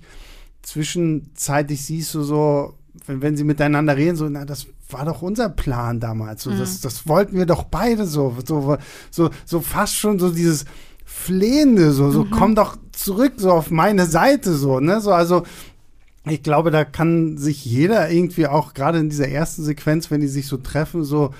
[0.62, 2.72] zwischenzeitlich siehst du so,
[3.06, 6.44] wenn, wenn sie miteinander reden, so, na, das war doch unser Plan damals.
[6.44, 6.58] So, mhm.
[6.58, 8.78] das, das wollten wir doch beide so, so,
[9.10, 10.64] so, so fast schon so dieses
[11.04, 12.30] Flehende, so, so, mhm.
[12.30, 15.42] komm doch zurück, so auf meine Seite, so, ne, so, also,
[16.26, 20.28] ich glaube, da kann sich jeder irgendwie auch gerade in dieser ersten Sequenz, wenn die
[20.28, 21.34] sich so treffen, so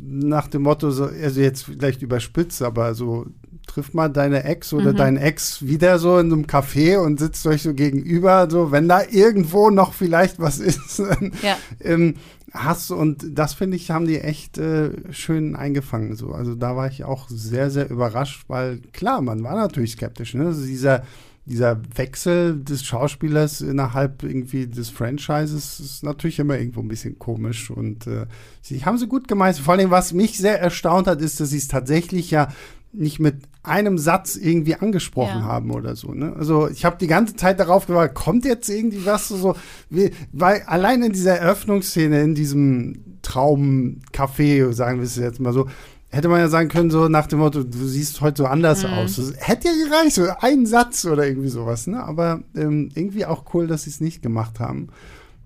[0.00, 3.26] nach dem Motto, so, also jetzt vielleicht überspitzt, aber so
[3.66, 4.96] trifft mal deine Ex oder mhm.
[4.96, 9.02] deinen Ex wieder so in einem Café und sitzt euch so gegenüber, so wenn da
[9.10, 10.98] irgendwo noch vielleicht was ist,
[11.42, 11.56] ja.
[11.80, 12.14] ähm,
[12.52, 16.16] hast und das finde ich, haben die echt äh, schön eingefangen.
[16.16, 16.30] So.
[16.30, 20.34] Also da war ich auch sehr, sehr überrascht, weil klar, man war natürlich skeptisch.
[20.34, 20.46] Ne?
[20.46, 21.02] Also dieser
[21.46, 27.70] dieser Wechsel des Schauspielers innerhalb irgendwie des Franchises ist natürlich immer irgendwo ein bisschen komisch
[27.70, 28.26] und äh,
[28.60, 29.64] sie haben sie gut gemeistert.
[29.64, 32.48] Vor allem, was mich sehr erstaunt hat, ist, dass sie es tatsächlich ja
[32.92, 35.44] nicht mit einem Satz irgendwie angesprochen Ja.
[35.44, 36.12] haben oder so.
[36.14, 36.34] Ne?
[36.36, 39.54] Also ich habe die ganze Zeit darauf gewartet, kommt jetzt irgendwie was so,
[39.90, 45.68] wie, weil allein in dieser Eröffnungsszene, in diesem Traumcafé, sagen wir es jetzt mal so,
[46.10, 48.92] hätte man ja sagen können, so nach dem Motto, du siehst heute so anders Mhm.
[48.94, 49.16] aus.
[49.16, 52.02] Das hätte ja gereicht, so ein Satz oder irgendwie sowas, ne?
[52.02, 54.88] Aber ähm, irgendwie auch cool, dass sie es nicht gemacht haben.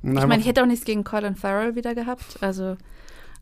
[0.03, 2.25] Und Ich meine, ich hätte auch nichts gegen Colin Farrell wieder gehabt.
[2.41, 2.77] Also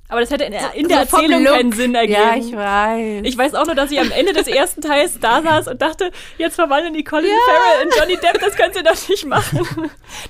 [0.09, 1.53] Aber das hätte in, der- in so der vom Erzählung Look.
[1.55, 2.19] keinen Sinn ergeben.
[2.21, 3.21] Ja, ich weiß.
[3.25, 6.11] Ich weiß auch nur, dass ich am Ende des ersten Teils da saß und dachte,
[6.39, 9.61] jetzt verwandeln die Colin Farrell in Johnny Depp, das kannst du doch nicht machen.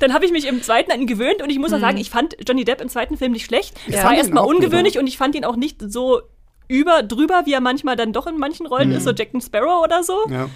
[0.00, 2.10] Dann habe ich mich im zweiten an ihn gewöhnt und ich muss auch sagen, ich
[2.10, 3.76] fand Johnny Depp im zweiten Film nicht schlecht.
[3.86, 4.04] Es Ja.
[4.04, 6.20] war erstmal ungewöhnlich und ich fand ihn auch nicht so
[6.68, 10.02] über drüber, wie er manchmal dann doch in manchen Rollen ist, so Jack Sparrow oder
[10.04, 10.16] so.
[10.30, 10.48] ja.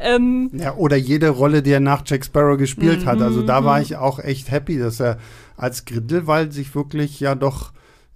[0.00, 3.20] Ähm, Ja, oder jede Rolle, die er nach Jack Sparrow gespielt hat.
[3.20, 3.64] Also da Mhm.
[3.64, 5.18] war ich auch echt happy, dass er
[5.56, 7.72] als Grindelwald sich wirklich ja doch,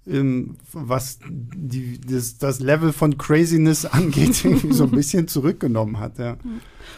[0.07, 6.19] ähm, was die, das, das Level von Craziness angeht, irgendwie so ein bisschen zurückgenommen hat.
[6.19, 6.37] Ja.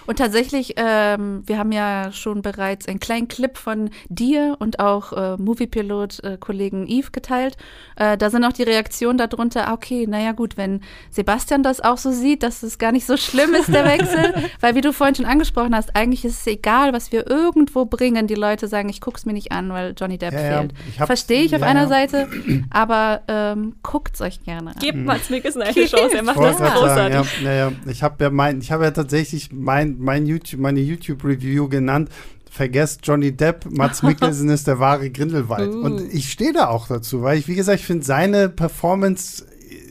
[0.05, 5.13] Und tatsächlich, ähm, wir haben ja schon bereits einen kleinen Clip von dir und auch
[5.13, 7.57] äh, Moviepilot-Kollegen Yves geteilt.
[7.95, 10.81] Äh, da sind auch die Reaktionen darunter, ah, okay, naja gut, wenn
[11.11, 14.33] Sebastian das auch so sieht, dass es gar nicht so schlimm ist, der Wechsel.
[14.61, 18.27] weil wie du vorhin schon angesprochen hast, eigentlich ist es egal, was wir irgendwo bringen.
[18.27, 20.73] Die Leute sagen, ich guck's mir nicht an, weil Johnny Depp Ja, fehlt.
[20.99, 21.87] hab- Verstehe ich auf ja, einer ja.
[21.87, 22.27] Seite,
[22.69, 24.75] aber ähm, guckt's euch gerne an.
[24.79, 27.15] gebt Mats Mikkelsen eine Chance, er macht Ich das großartig.
[27.15, 27.71] sagen, ja, ja.
[27.87, 32.09] Ich habe ja mein, ich habe ja tatsächlich mein, mein YouTube, meine YouTube-Review genannt.
[32.49, 35.73] Vergesst Johnny Depp, Mats Mikkelsen ist der wahre Grindelwald.
[35.73, 35.81] Uh.
[35.81, 39.45] Und ich stehe da auch dazu, weil ich, wie gesagt, ich finde seine Performance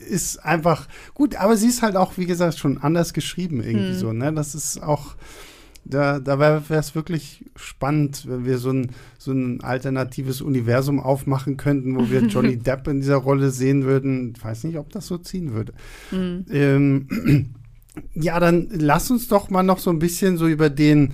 [0.05, 4.13] ist einfach gut, aber sie ist halt auch, wie gesagt, schon anders geschrieben irgendwie so,
[4.13, 4.31] ne?
[4.33, 5.15] Das ist auch,
[5.83, 11.57] da, da wäre es wirklich spannend, wenn wir so ein, so ein alternatives Universum aufmachen
[11.57, 14.33] könnten, wo wir Johnny Depp in dieser Rolle sehen würden.
[14.35, 15.73] Ich weiß nicht, ob das so ziehen würde.
[16.11, 17.55] Ähm,
[18.13, 21.13] ja, dann lass uns doch mal noch so ein bisschen so über den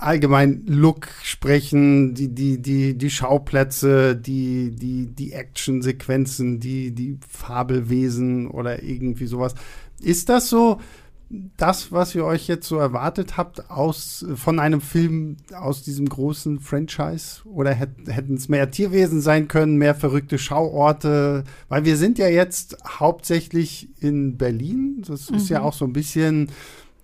[0.00, 8.48] allgemeinen Look sprechen, die, die, die, die Schauplätze, die, die, die Actionsequenzen, die, die Fabelwesen
[8.48, 9.54] oder irgendwie sowas.
[10.00, 10.80] Ist das so
[11.56, 16.58] das, was ihr euch jetzt so erwartet habt aus, von einem Film aus diesem großen
[16.58, 17.42] Franchise?
[17.44, 21.44] Oder hätt, hätten es mehr Tierwesen sein können, mehr verrückte Schauorte?
[21.68, 25.04] Weil wir sind ja jetzt hauptsächlich in Berlin.
[25.06, 26.50] Das ist ja auch so ein bisschen,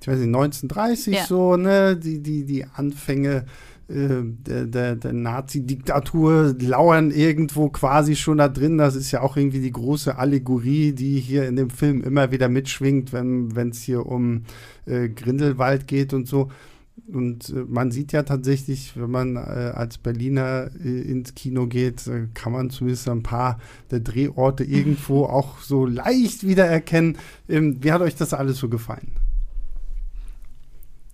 [0.00, 1.24] ich weiß nicht, 1930 Ja.
[1.26, 1.96] so, ne?
[1.96, 3.46] Die, die, die Anfänge
[3.88, 8.78] äh, der, der, der Nazi-Diktatur lauern irgendwo quasi schon da drin.
[8.78, 12.48] Das ist ja auch irgendwie die große Allegorie, die hier in dem Film immer wieder
[12.48, 14.42] mitschwingt, wenn es hier um
[14.86, 16.48] äh, Grindelwald geht und so.
[17.06, 22.06] Und äh, man sieht ja tatsächlich, wenn man äh, als Berliner äh, ins Kino geht,
[22.06, 23.60] äh, kann man zumindest ein paar
[23.90, 27.18] der Drehorte irgendwo auch so leicht wiedererkennen.
[27.48, 29.12] Ähm, wie hat euch das alles so gefallen?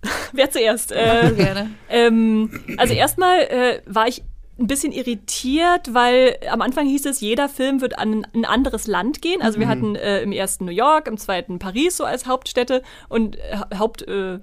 [0.33, 0.91] Wer zuerst?
[1.03, 1.71] Äh, gerne.
[1.89, 4.23] Ähm, also erstmal äh, war ich
[4.59, 9.21] ein bisschen irritiert, weil am Anfang hieß es, jeder Film wird an ein anderes Land
[9.21, 9.41] gehen.
[9.41, 13.37] Also wir hatten äh, im ersten New York, im zweiten Paris so als Hauptstädte und
[13.37, 14.39] äh, Haupt äh,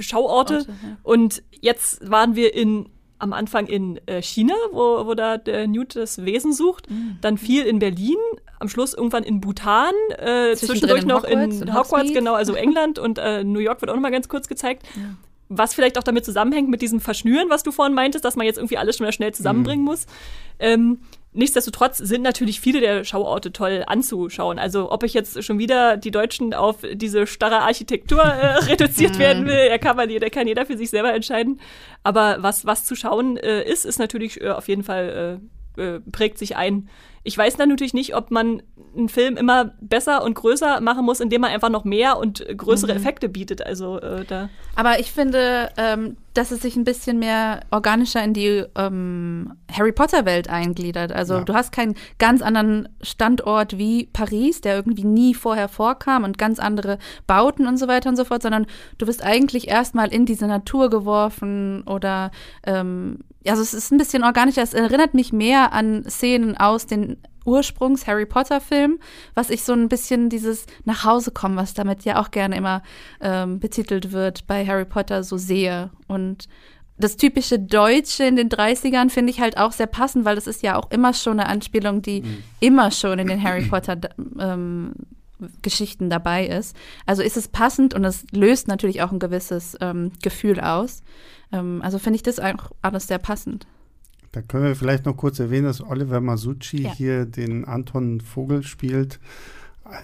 [0.00, 0.54] Schauorte.
[0.58, 0.96] Orte, ja.
[1.02, 2.88] Und jetzt waren wir in
[3.22, 7.18] am Anfang in äh, China, wo, wo da der Newt das Wesen sucht, Mhm.
[7.20, 8.16] dann viel in Berlin,
[8.58, 12.12] am Schluss irgendwann in Bhutan, äh, zwischendurch in noch Hogwarts in Hogwarts, Hogsmeade.
[12.12, 14.82] genau, also England und äh, New York wird auch noch mal ganz kurz gezeigt.
[15.48, 18.56] Was vielleicht auch damit zusammenhängt mit diesem Verschnüren, was du vorhin meintest, dass man jetzt
[18.56, 20.06] irgendwie alles schon mal schnell zusammenbringen muss.
[20.58, 21.00] Ähm,
[21.32, 24.58] nichtsdestotrotz sind natürlich viele der Schauorte toll anzuschauen.
[24.58, 29.46] Also ob ich jetzt schon wieder die Deutschen auf diese starre Architektur äh, reduziert werden
[29.46, 31.60] will, da kann man jeder, kann jeder für sich selber entscheiden.
[32.02, 35.40] Aber was, was zu schauen äh, ist, ist natürlich äh, auf jeden Fall
[35.76, 36.88] äh, äh, prägt sich ein.
[37.24, 38.62] Ich weiß dann natürlich nicht, ob man
[38.96, 42.92] einen Film immer besser und größer machen muss, indem man einfach noch mehr und größere
[42.92, 43.64] Effekte bietet.
[43.64, 44.48] Also äh, da.
[44.74, 49.92] Aber ich finde, ähm, dass es sich ein bisschen mehr organischer in die ähm, Harry
[49.92, 51.12] Potter-Welt eingliedert.
[51.12, 51.40] Also Ja.
[51.44, 56.58] du hast keinen ganz anderen Standort wie Paris, der irgendwie nie vorher vorkam und ganz
[56.58, 58.66] andere Bauten und so weiter und so fort, sondern
[58.98, 62.30] du bist eigentlich erstmal in diese Natur geworfen oder
[62.66, 64.62] ähm, also es ist ein bisschen organischer.
[64.62, 68.98] Es erinnert mich mehr an Szenen aus den Ursprungs Harry Potter Film,
[69.34, 72.82] was ich so ein bisschen dieses nach Hause kommen, was damit ja auch gerne immer
[73.20, 76.48] ähm, betitelt wird bei Harry Potter so sehe und
[76.98, 80.62] das typische Deutsche in den 30ern finde ich halt auch sehr passend, weil das ist
[80.62, 82.22] ja auch immer schon eine Anspielung, die
[82.60, 83.98] immer schon in den Harry Potter
[84.38, 84.92] ähm,
[85.62, 86.76] Geschichten dabei ist.
[87.06, 91.02] Also ist es passend und es löst natürlich auch ein gewisses ähm, Gefühl aus.
[91.52, 93.66] Ähm, also finde ich das auch alles sehr passend.
[94.32, 96.94] Da können wir vielleicht noch kurz erwähnen, dass Oliver Masucci Ja.
[96.94, 99.20] hier den Anton Vogel spielt.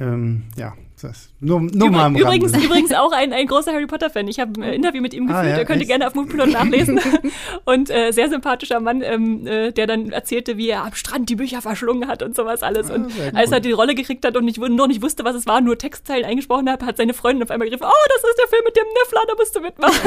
[0.00, 2.66] Ähm, ja, das nur, nur Übr- mal am übrigens, Rande.
[2.66, 4.26] übrigens auch ein, ein großer Harry Potter-Fan.
[4.28, 5.52] Ich habe ein äh, Interview mit ihm Ah, geführt.
[5.54, 5.88] ja, Ihr könnt echt?
[5.90, 7.00] gerne auf Moviepilot nachlesen.
[7.64, 11.36] und äh, sehr sympathischer Mann, ähm, äh, der dann erzählte, wie er am Strand die
[11.36, 12.90] Bücher verschlungen hat und sowas alles.
[12.90, 15.46] Und Ah, als er die Rolle gekriegt hat und nicht, noch nicht wusste, was es
[15.46, 18.48] war, nur Textzeilen eingesprochen hat, hat seine Freundin auf einmal gegriffen, oh, das ist der
[18.48, 19.98] Film mit dem Niffler, da musst du mitmachen.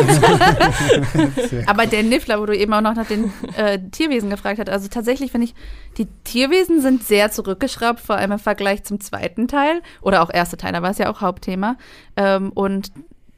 [1.67, 4.87] Aber der Niffler, wo du eben auch noch nach den äh, Tierwesen gefragt hast, also
[4.87, 5.55] tatsächlich finde ich,
[5.97, 10.57] die Tierwesen sind sehr zurückgeschraubt, vor allem im Vergleich zum zweiten Teil oder auch erste
[10.57, 11.77] Teil, da war es ja auch Hauptthema.
[12.15, 12.91] Ähm, und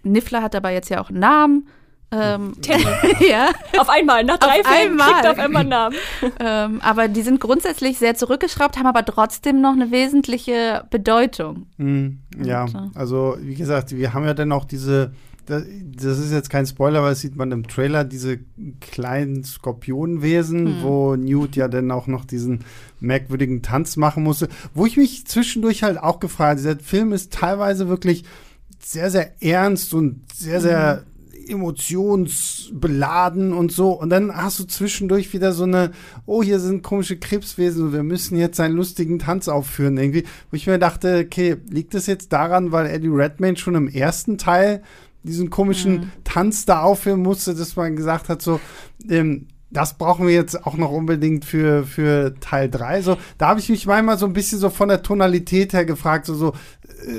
[0.03, 1.67] Niffler hat dabei jetzt ja auch einen Namen.
[2.11, 2.53] Ähm,
[3.19, 5.11] ja, auf einmal, nach drei Auf Filmen einmal.
[5.11, 5.95] kriegt er auf einmal einen Namen.
[6.39, 11.67] ähm, aber die sind grundsätzlich sehr zurückgeschraubt, haben aber trotzdem noch eine wesentliche Bedeutung.
[11.77, 12.07] Mm,
[12.43, 15.13] ja, Und, äh, also wie gesagt, wir haben ja dann auch diese,
[15.45, 15.63] das,
[15.95, 18.39] das ist jetzt kein Spoiler, aber das sieht man im Trailer, diese
[18.79, 22.59] kleinen Skorpionwesen, wo Newt ja dann auch noch diesen
[22.99, 27.33] merkwürdigen Tanz machen musste, wo ich mich zwischendurch halt auch gefragt habe, dieser Film ist
[27.33, 28.23] teilweise wirklich
[28.79, 31.03] sehr, sehr ernst und sehr, sehr
[31.47, 33.91] emotionsbeladen und so.
[33.91, 35.91] Und dann hast du zwischendurch wieder so eine,
[36.25, 40.23] oh, hier sind komische Krebswesen und wir müssen jetzt einen lustigen Tanz aufführen irgendwie.
[40.49, 44.37] Wo ich mir dachte, okay, liegt das jetzt daran, weil Eddie Redmayne schon im ersten
[44.37, 44.81] Teil
[45.23, 48.59] diesen komischen Tanz da aufführen musste, dass man gesagt hat, so,
[49.09, 53.01] ähm, das brauchen wir jetzt auch noch unbedingt für, für Teil 3.
[53.01, 56.27] So, da habe ich mich manchmal so ein bisschen so von der Tonalität her gefragt,
[56.27, 56.53] so, so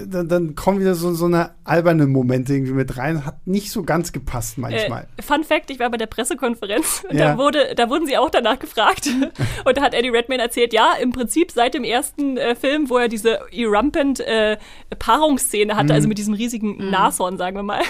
[0.07, 3.25] dann, dann kommen wieder so, so eine alberne Momente irgendwie mit rein.
[3.27, 5.07] Hat nicht so ganz gepasst manchmal.
[5.17, 7.33] Äh, Fun Fact, ich war bei der Pressekonferenz und Ja.
[7.33, 9.09] da, wurde, da wurden sie auch danach gefragt.
[9.65, 12.99] und da hat Eddie Redmayne erzählt, ja, im Prinzip seit dem ersten äh, Film, wo
[12.99, 14.57] er diese Erumpent äh,
[14.99, 15.93] Paarungsszene hatte, Mhm.
[15.93, 17.83] also mit diesem riesigen Nashorn, sagen wir mal,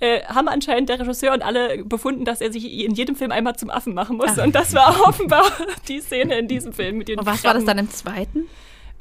[0.00, 3.56] äh, haben anscheinend der Regisseur und alle befunden, dass er sich in jedem Film einmal
[3.56, 4.38] zum Affen machen muss.
[4.38, 5.44] Und das war offenbar
[5.88, 7.66] die Szene in diesem Film mit den Und was war das Krabben.
[7.66, 8.44] dann im zweiten?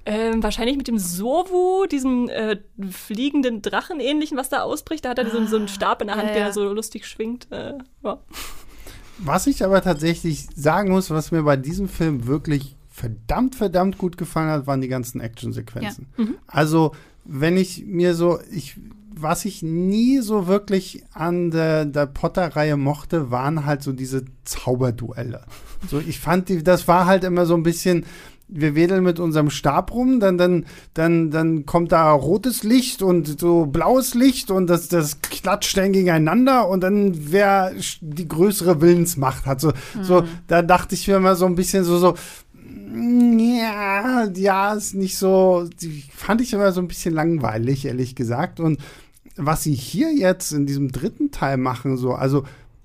[0.05, 2.57] Ähm, wahrscheinlich mit dem Sowu, diesem äh,
[2.89, 5.05] fliegenden Drachen-ähnlichen, was da ausbricht.
[5.05, 6.47] Da hat er so, so einen Stab in der Hand, ja, der ja.
[6.47, 7.47] er so lustig schwingt.
[7.51, 8.19] Äh, ja.
[9.19, 14.17] Was ich aber tatsächlich sagen muss, was mir bei diesem Film wirklich verdammt, verdammt gut
[14.17, 16.07] gefallen hat, waren die ganzen Actionsequenzen.
[16.47, 16.93] Also,
[17.23, 18.75] wenn ich mir so, ich,
[19.15, 25.45] was ich nie so wirklich an der, der Potter-Reihe mochte, waren halt so diese Zauberduelle.
[25.89, 28.05] So, ich fand, die, das war halt immer so ein bisschen,
[28.53, 33.39] wir wedeln mit unserem Stab rum, dann, dann, dann, dann kommt da rotes Licht und
[33.39, 39.45] so blaues Licht und das, das klatscht dann gegeneinander und dann wer die größere Willensmacht
[39.45, 39.59] hat.
[39.59, 42.15] So, so da dachte ich mir immer so ein bisschen so, so,
[42.53, 45.67] mm, ja, ja, ist nicht so,
[46.15, 48.59] fand ich immer so ein bisschen langweilig, ehrlich gesagt.
[48.59, 48.79] Und
[49.35, 52.43] was sie hier jetzt in diesem dritten Teil machen, so, also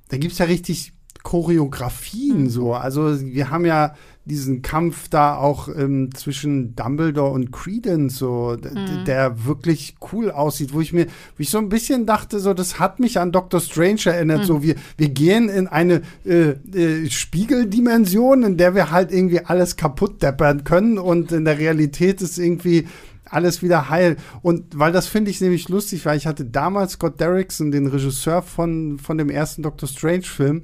[0.09, 2.75] da gibt es ja richtig Choreografien so.
[2.75, 3.95] Also wir haben ja
[4.29, 8.69] diesen Kampf da auch ähm, zwischen Dumbledore und Credence, so, d-
[9.07, 11.11] der wirklich cool aussieht, wo ich mir, wo
[11.41, 14.77] ich so ein bisschen dachte, so, das hat mich an Doctor Strange erinnert, so, wir,
[14.97, 20.65] wir gehen in eine äh, äh, Spiegeldimension, in der wir halt irgendwie alles kaputt deppern
[20.65, 22.87] können und in der Realität ist irgendwie
[23.31, 24.17] alles wieder heil.
[24.43, 28.41] Und weil das finde ich nämlich lustig, weil ich hatte damals Scott Derrickson, den Regisseur
[28.43, 30.63] von, von dem ersten Doctor Strange-Film,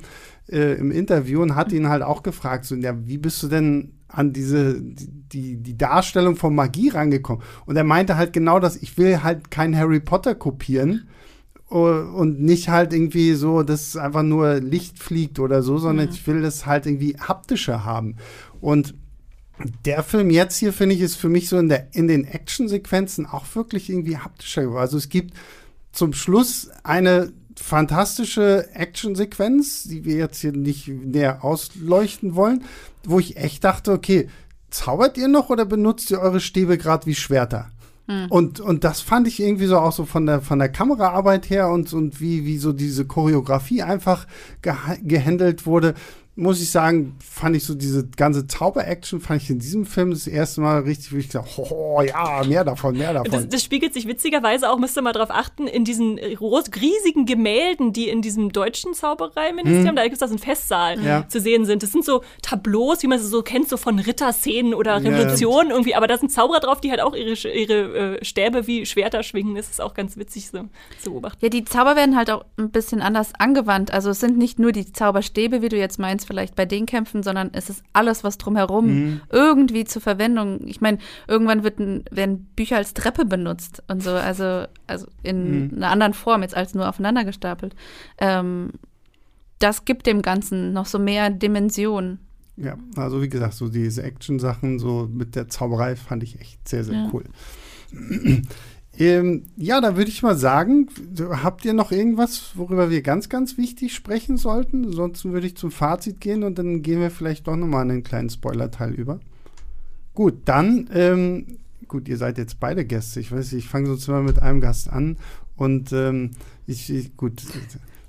[0.49, 3.93] äh, im Interview und hat ihn halt auch gefragt, so, ja, wie bist du denn
[4.09, 7.43] an diese, die, die Darstellung von Magie rangekommen?
[7.67, 11.09] Und er meinte halt genau das, ich will halt kein Harry Potter kopieren
[11.71, 16.27] äh, und nicht halt irgendwie so, dass einfach nur Licht fliegt oder so, sondern ich
[16.27, 18.17] will das halt irgendwie haptischer haben.
[18.61, 18.95] Und
[19.85, 23.27] der Film jetzt hier, finde ich, ist für mich so in, der, in den Actionsequenzen
[23.27, 24.81] auch wirklich irgendwie haptischer geworden.
[24.81, 25.35] Also es gibt
[25.93, 32.65] zum Schluss eine fantastische Actionsequenz, die wir jetzt hier nicht näher ausleuchten wollen,
[33.05, 34.29] wo ich echt dachte, okay,
[34.71, 37.71] zaubert ihr noch oder benutzt ihr eure Stäbe gerade wie Schwerter?
[38.29, 41.71] Und, und das fand ich irgendwie so auch so von der, von der Kameraarbeit her
[41.71, 44.27] und, und wie, wie so diese Choreografie einfach
[44.63, 45.95] geha- gehandelt wurde,
[46.37, 50.27] muss ich sagen, fand ich so diese ganze Zauber-Action, fand ich in diesem Film das
[50.27, 53.31] erste Mal richtig, wo ich gesagt oh ja, mehr davon, mehr davon.
[53.31, 57.25] Das, das spiegelt sich witzigerweise auch, müsst ihr mal drauf achten, in diesen groß, riesigen
[57.27, 61.01] Gemälden, die in diesem deutschen Zaubereiministerium, da gibt es da so einen Festsaal.
[61.05, 61.29] Ja.
[61.29, 61.83] zu sehen sind.
[61.83, 65.11] Das sind so Tableaus, wie man sie so kennt, so von Ritterszenen oder Ja.
[65.11, 68.87] Revolutionen irgendwie, aber da sind Zauberer drauf, die halt auch ihre, ihre äh, Stäbe wie
[68.87, 69.55] Schwerter schwingen.
[69.55, 70.65] Das ist auch ganz witzig so
[71.03, 71.39] zu beobachten.
[71.43, 73.93] Ja, die Zauber werden halt auch ein bisschen anders angewandt.
[73.93, 76.87] Also es sind nicht nur die Zauberstäbe, wie du jetzt meinst, jetzt vielleicht bei den
[76.87, 79.21] Kämpfen, sondern es ist alles, was drumherum Mhm.
[79.31, 80.67] irgendwie zur Verwendung.
[80.67, 80.99] Ich meine,
[81.29, 85.71] irgendwann wird werden Bücher als Treppe benutzt und so, also, also in Mhm.
[85.77, 87.75] einer anderen Form jetzt als nur aufeinander gestapelt.
[88.19, 88.71] Ähm,
[89.59, 92.19] das gibt dem Ganzen noch so mehr Dimension.
[92.57, 96.85] Ja, also wie gesagt, so diese Action-Sachen, so mit der Zauberei fand ich echt sehr,
[96.85, 97.11] sehr Ja.
[97.13, 97.25] cool.
[98.99, 100.89] Ähm, ja, da würde ich mal sagen,
[101.43, 104.85] habt ihr noch irgendwas, worüber wir ganz, ganz wichtig sprechen sollten?
[104.85, 108.31] Ansonsten würde ich zum Fazit gehen und dann gehen wir vielleicht doch nochmal einen kleinen
[108.31, 109.21] Spoiler-Teil über.
[110.15, 113.19] Gut, dann, ähm, gut, ihr seid jetzt beide Gäste.
[113.19, 115.17] Ich weiß nicht, ich fange sonst immer mit einem Gast an
[115.57, 116.31] und ähm,
[116.67, 117.43] ich, ich, gut,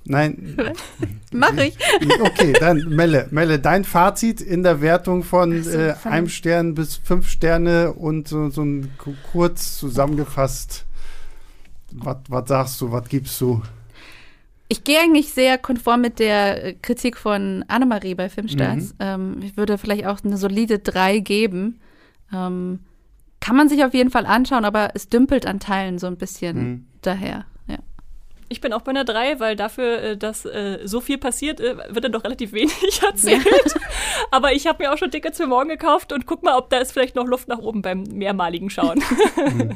[0.05, 0.55] nein,
[1.31, 1.77] Mach ich.
[2.21, 6.73] Okay, dann Melle, Melle, dein Fazit in der Wertung von, so, äh, von- einem Stern
[6.75, 10.85] bis fünf Sterne und so, so ein ku- kurz zusammengefasst.
[11.91, 13.61] Was was sagst du, was gibst du?
[14.67, 18.89] Ich gehe eigentlich sehr konform mit der äh, Kritik von Annemarie bei Filmstarts.
[18.93, 18.95] Mhm.
[18.99, 21.79] Ähm, ich würde vielleicht auch eine solide 3 geben.
[22.33, 22.79] Ähm,
[23.39, 26.57] kann man sich auf jeden Fall anschauen, aber es dümpelt an Teilen so ein bisschen
[26.57, 26.85] Mhm.
[27.01, 27.45] daher.
[28.45, 28.49] Ja.
[28.49, 31.75] Ich bin auch bei einer 3, weil dafür, äh, dass äh, so viel passiert, äh,
[31.89, 33.45] wird dann doch relativ wenig erzählt.
[34.31, 36.77] Aber ich habe mir auch schon Tickets für morgen gekauft und guck mal, ob da
[36.77, 39.01] ist vielleicht noch Luft nach oben beim mehrmaligen Schauen.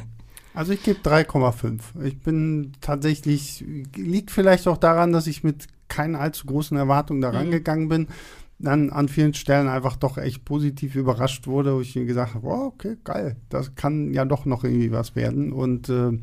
[0.52, 2.02] Also ich gebe 3,5.
[2.04, 3.64] Ich bin tatsächlich,
[3.96, 7.36] liegt vielleicht auch daran, dass ich mit keinen allzu großen Erwartungen da Mhm.
[7.36, 8.08] rangegangen bin.
[8.58, 12.48] Dann an vielen Stellen einfach doch echt positiv überrascht wurde, wo ich mir gesagt habe,
[12.48, 15.52] oh, okay, geil, das kann ja doch noch irgendwie was werden.
[15.52, 16.18] Und äh,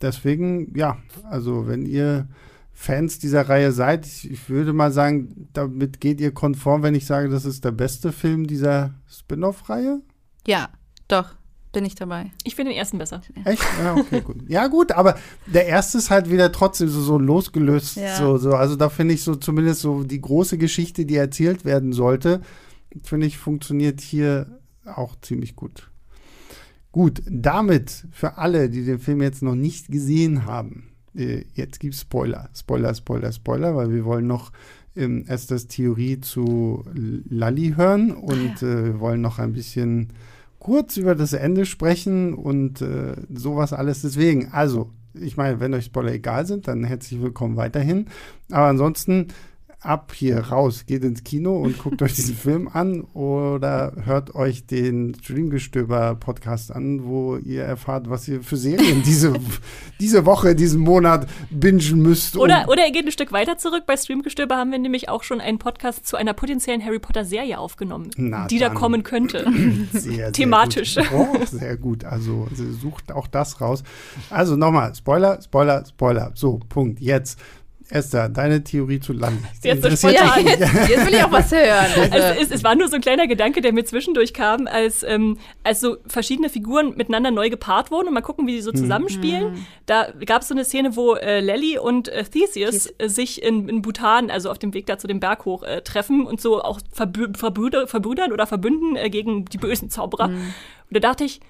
[0.00, 2.28] deswegen, ja, also wenn ihr
[2.72, 7.06] Fans dieser Reihe seid, ich, ich würde mal sagen, damit geht ihr konform, wenn ich
[7.06, 10.00] sage, das ist der beste Film dieser Spin-off-Reihe.
[10.46, 10.68] ja,
[11.08, 11.34] doch,
[11.72, 12.30] bin ich dabei.
[12.44, 13.20] Ich finde den ersten besser.
[13.44, 13.62] Echt?
[13.82, 14.48] Ja, okay, gut.
[14.48, 17.96] Ja, gut, aber der erste ist halt wieder trotzdem so, so losgelöst.
[17.96, 18.16] Ja.
[18.16, 18.52] So, so.
[18.52, 22.40] Also da finde ich so zumindest so die große Geschichte, die erzählt werden sollte,
[23.02, 25.90] finde ich, funktioniert hier auch ziemlich gut.
[26.90, 31.94] Gut, damit für alle, die den Film jetzt noch nicht gesehen haben, äh, jetzt gibt
[31.94, 32.48] es Spoiler.
[32.54, 34.52] Spoiler, Spoiler, Spoiler, weil wir wollen noch
[34.96, 36.84] ähm, erst das Theorie zu
[37.28, 40.08] Lally hören und äh, wir wollen noch ein bisschen
[40.58, 44.02] kurz über das Ende sprechen und äh, sowas alles.
[44.02, 48.06] Deswegen, also, ich meine, wenn euch Spoiler egal sind, dann herzlich willkommen weiterhin.
[48.50, 49.28] Aber ansonsten
[49.80, 54.66] ab hier raus, geht ins Kino und guckt euch diesen Film an oder hört euch
[54.66, 59.34] den Streamgestöber-Podcast an, wo ihr erfahrt, was ihr für Serien diese,
[60.00, 62.36] diese Woche, diesen Monat bingen müsst.
[62.36, 63.84] Oder, oder ihr geht ein Stück weiter zurück.
[63.86, 68.10] Bei Streamgestöber haben wir nämlich auch schon einen Podcast zu einer potenziellen Harry Potter-Serie aufgenommen,
[68.16, 69.46] Na die da kommen könnte.
[69.92, 70.96] Sehr, sehr Thematisch.
[70.96, 71.06] Gut.
[71.12, 72.04] Oh, sehr gut.
[72.04, 72.48] Also
[72.80, 73.82] sucht auch das raus.
[74.30, 76.32] Also nochmal, Spoiler, Spoiler, Spoiler.
[76.34, 77.00] So, Punkt.
[77.00, 77.38] Jetzt.
[77.90, 79.38] Esther, deine Theorie zu Land.
[80.02, 80.60] So dich- jetzt,
[80.90, 82.12] jetzt will ich auch was hören.
[82.12, 85.38] Also es, es war nur so ein kleiner Gedanke, der mir zwischendurch kam, als, ähm,
[85.64, 89.66] als so verschiedene Figuren miteinander neu gepaart wurden und mal gucken, wie die so zusammenspielen.
[89.86, 93.68] Da gab es so eine Szene, wo äh, Lally und äh, Theseus äh, sich in,
[93.68, 96.62] in Bhutan, also auf dem Weg da zu dem Berg hoch, äh, treffen und so
[96.62, 100.26] auch verbü verbrüder, verbrüdern oder verbünden äh, gegen die bösen Zauberer.
[100.28, 100.44] Und
[100.90, 101.40] da dachte ich,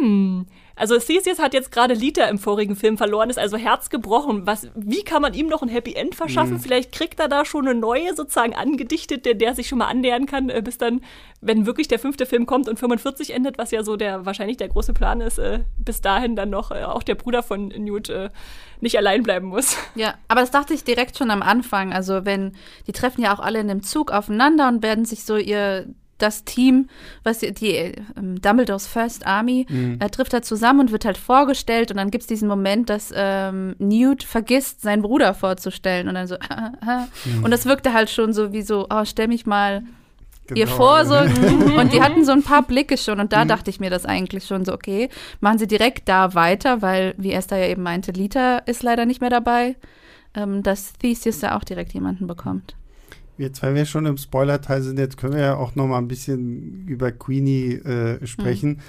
[0.00, 0.46] hm,
[0.76, 4.46] also Theseus hat jetzt gerade Lita im vorigen Film verloren, ist also Herz gebrochen.
[4.46, 6.58] Was, wie kann man ihm noch ein Happy End verschaffen?
[6.58, 10.26] Vielleicht kriegt er da schon eine neue sozusagen angedichtet, der, der sich schon mal annähern
[10.26, 11.00] kann, äh, bis dann,
[11.40, 14.68] wenn wirklich der fünfte Film kommt und 45 endet, was ja so der wahrscheinlich der
[14.68, 18.30] große Plan ist, äh, bis dahin dann noch äh, auch der Bruder von Newt äh,
[18.80, 19.76] nicht allein bleiben muss.
[19.94, 21.92] ja, aber das dachte ich direkt schon am Anfang.
[21.92, 22.52] Also wenn,
[22.88, 25.86] die treffen ja auch alle in einem Zug aufeinander und werden sich so ihr
[26.18, 26.88] das Team,
[27.22, 27.74] was die, die
[28.16, 29.66] ähm, Dumbledores First Army,
[29.98, 33.12] äh, trifft da zusammen und wird halt vorgestellt und dann gibt es diesen Moment, dass
[33.14, 36.36] ähm, Newt vergisst, seinen Bruder vorzustellen und dann so,
[37.42, 39.82] und das wirkte halt schon so wie so, oh, stell mich mal
[40.50, 40.76] ihr Genau.
[40.76, 41.14] vor so.
[41.78, 44.44] und die hatten so ein paar Blicke schon und da dachte ich mir das eigentlich
[44.44, 45.08] schon so okay
[45.40, 49.20] machen sie direkt da weiter weil wie Esther ja eben meinte Lita ist leider nicht
[49.20, 49.76] mehr dabei
[50.34, 52.74] ähm, dass Theseus da auch direkt jemanden bekommt
[53.36, 56.08] Jetzt, weil wir schon im Spoiler-Teil sind, jetzt können wir ja auch noch mal ein
[56.08, 58.80] bisschen über Queenie äh, sprechen.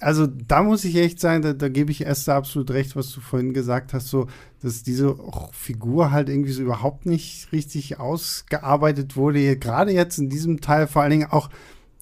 [0.00, 3.20] Also da muss ich echt sagen, da, da gebe ich Esther absolut recht, was du
[3.20, 4.26] vorhin gesagt hast, so,
[4.60, 5.16] dass diese
[5.52, 9.56] Figur halt irgendwie so überhaupt nicht richtig ausgearbeitet wurde.
[9.56, 11.48] Gerade jetzt in diesem Teil vor allen Dingen auch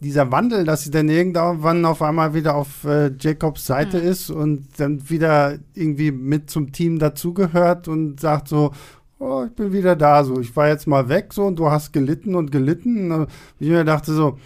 [0.01, 4.69] dieser Wandel, dass sie dann irgendwann auf einmal wieder auf äh, Jacobs Seite ist und
[4.79, 8.73] dann wieder irgendwie mit zum Team dazugehört und sagt so,
[9.19, 11.93] oh, ich bin wieder da, so, ich war jetzt mal weg, so, und du hast
[11.93, 13.11] gelitten und gelitten.
[13.13, 14.39] Und ich mir dachte so,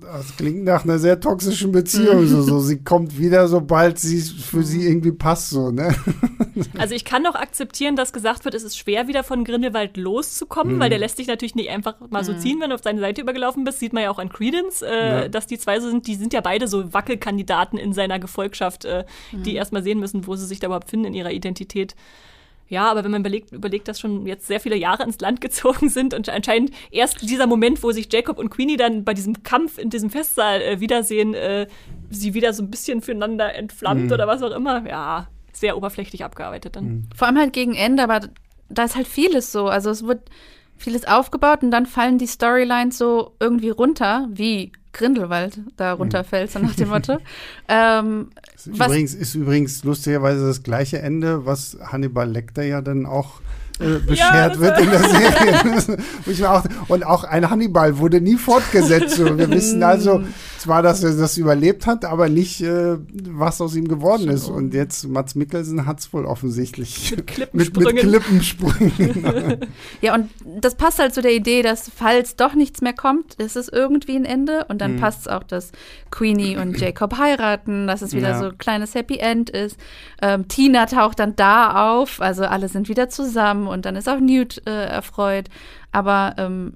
[0.00, 2.26] Das klingt nach einer sehr toxischen Beziehung.
[2.26, 2.60] so, so.
[2.60, 5.50] Sie kommt wieder, sobald sie für sie irgendwie passt.
[5.50, 5.94] So, ne?
[6.78, 10.76] Also ich kann doch akzeptieren, dass gesagt wird, es ist schwer, wieder von Grindelwald loszukommen,
[10.76, 10.80] mhm.
[10.80, 12.38] weil der lässt sich natürlich nicht einfach mal so mhm.
[12.38, 13.78] ziehen, wenn du auf seine Seite übergelaufen bist.
[13.78, 15.28] Sieht man ja auch an Credence, äh, ja.
[15.28, 16.06] dass die zwei so sind.
[16.06, 19.42] Die sind ja beide so Wackelkandidaten in seiner Gefolgschaft, äh, mhm.
[19.42, 21.94] die erstmal sehen müssen, wo sie sich da überhaupt finden in ihrer Identität.
[22.68, 25.88] Ja, aber wenn man überlegt, überlegt, dass schon jetzt sehr viele Jahre ins Land gezogen
[25.88, 29.78] sind und anscheinend erst dieser Moment, wo sich Jacob und Queenie dann bei diesem Kampf
[29.78, 31.66] in diesem Festsaal äh, wiedersehen, äh,
[32.10, 34.12] sie wieder so ein bisschen füreinander entflammt mhm.
[34.12, 36.84] oder was auch immer, ja, sehr oberflächlich abgearbeitet dann.
[36.84, 37.08] Mhm.
[37.14, 38.20] Vor allem halt gegen Ende, aber
[38.68, 39.68] da ist halt vieles so.
[39.68, 40.28] Also es wird
[40.76, 46.00] vieles aufgebaut und dann fallen die Storylines so irgendwie runter, wie Grindelwald da mhm.
[46.00, 47.18] runterfällt, so nach dem Motto.
[47.68, 53.40] ähm, ist, übrigens, ist übrigens lustigerweise das gleiche Ende, was Hannibal Lecter ja dann auch
[53.78, 55.00] äh, beschert ja, wird in der
[56.26, 56.48] Serie.
[56.50, 59.16] auch, und auch ein Hannibal wurde nie fortgesetzt.
[59.16, 59.36] So.
[59.36, 60.22] Wir wissen also
[60.58, 64.48] zwar, dass er das überlebt hat, aber nicht, äh, was aus ihm geworden ist.
[64.48, 67.10] Und jetzt Mats Mikkelsen hat es wohl offensichtlich.
[67.16, 67.94] Mit Klippensprüngen.
[67.94, 69.60] Mit, mit Klippensprüngen.
[70.00, 73.56] ja, und das passt halt zu der Idee, dass falls doch nichts mehr kommt, ist
[73.56, 74.64] es irgendwie ein Ende.
[74.68, 75.00] Und dann mhm.
[75.00, 75.72] passt es auch, dass
[76.10, 78.38] Queenie und Jacob heiraten, dass es wieder ja.
[78.38, 79.78] so ein kleines Happy End ist.
[80.22, 84.20] Ähm, Tina taucht dann da auf, also alle sind wieder zusammen und dann ist auch
[84.20, 85.46] Newt äh, erfreut.
[85.92, 86.74] Aber ähm,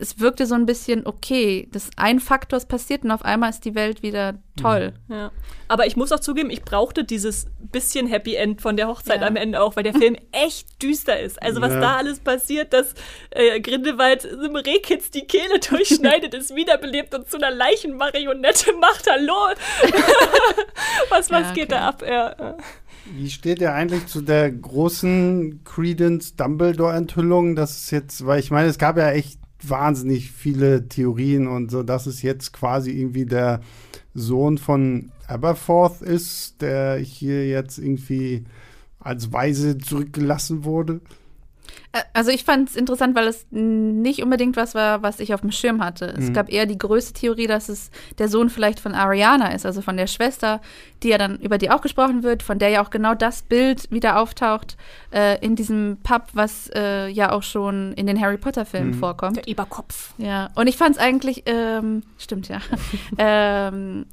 [0.00, 1.68] es wirkte so ein bisschen okay.
[1.72, 4.94] Das ein Faktor ist passiert und auf einmal ist die Welt wieder toll.
[5.08, 5.14] Mhm.
[5.14, 5.32] Ja.
[5.68, 9.26] Aber ich muss auch zugeben, ich brauchte dieses bisschen Happy End von der Hochzeit ja.
[9.26, 11.42] am Ende auch, weil der Film echt düster ist.
[11.42, 11.80] Also was ja.
[11.80, 12.94] da alles passiert, dass
[13.30, 19.10] äh, Grindelwald einem Rehkitz die Kehle durchschneidet, ist wiederbelebt und zu einer Leichenmarionette macht.
[19.10, 19.54] Hallo!
[21.10, 21.80] was, was geht okay.
[21.80, 22.02] da ab?
[22.06, 22.56] Ja.
[23.14, 27.54] Wie steht er eigentlich zu der großen Credence Dumbledore-Enthüllung?
[27.54, 31.82] Das ist jetzt, weil ich meine, es gab ja echt wahnsinnig viele Theorien und so,
[31.82, 33.60] dass es jetzt quasi irgendwie der
[34.14, 38.44] Sohn von Aberforth ist, der hier jetzt irgendwie
[38.98, 41.00] als Weise zurückgelassen wurde.
[42.12, 45.50] Also ich fand es interessant, weil es nicht unbedingt was war, was ich auf dem
[45.50, 46.14] Schirm hatte.
[46.16, 46.32] Es mhm.
[46.34, 49.96] gab eher die größte Theorie, dass es der Sohn vielleicht von Ariana ist, also von
[49.96, 50.60] der Schwester,
[51.02, 53.90] die ja dann über die auch gesprochen wird, von der ja auch genau das Bild
[53.90, 54.76] wieder auftaucht
[55.12, 58.94] äh, in diesem Pub, was äh, ja auch schon in den Harry Potter Filmen mhm.
[58.94, 59.36] vorkommt.
[59.36, 60.12] Der Eberkopf.
[60.18, 60.50] Ja.
[60.54, 62.60] Und ich fand es eigentlich, ähm, stimmt ja.
[63.18, 64.06] ähm,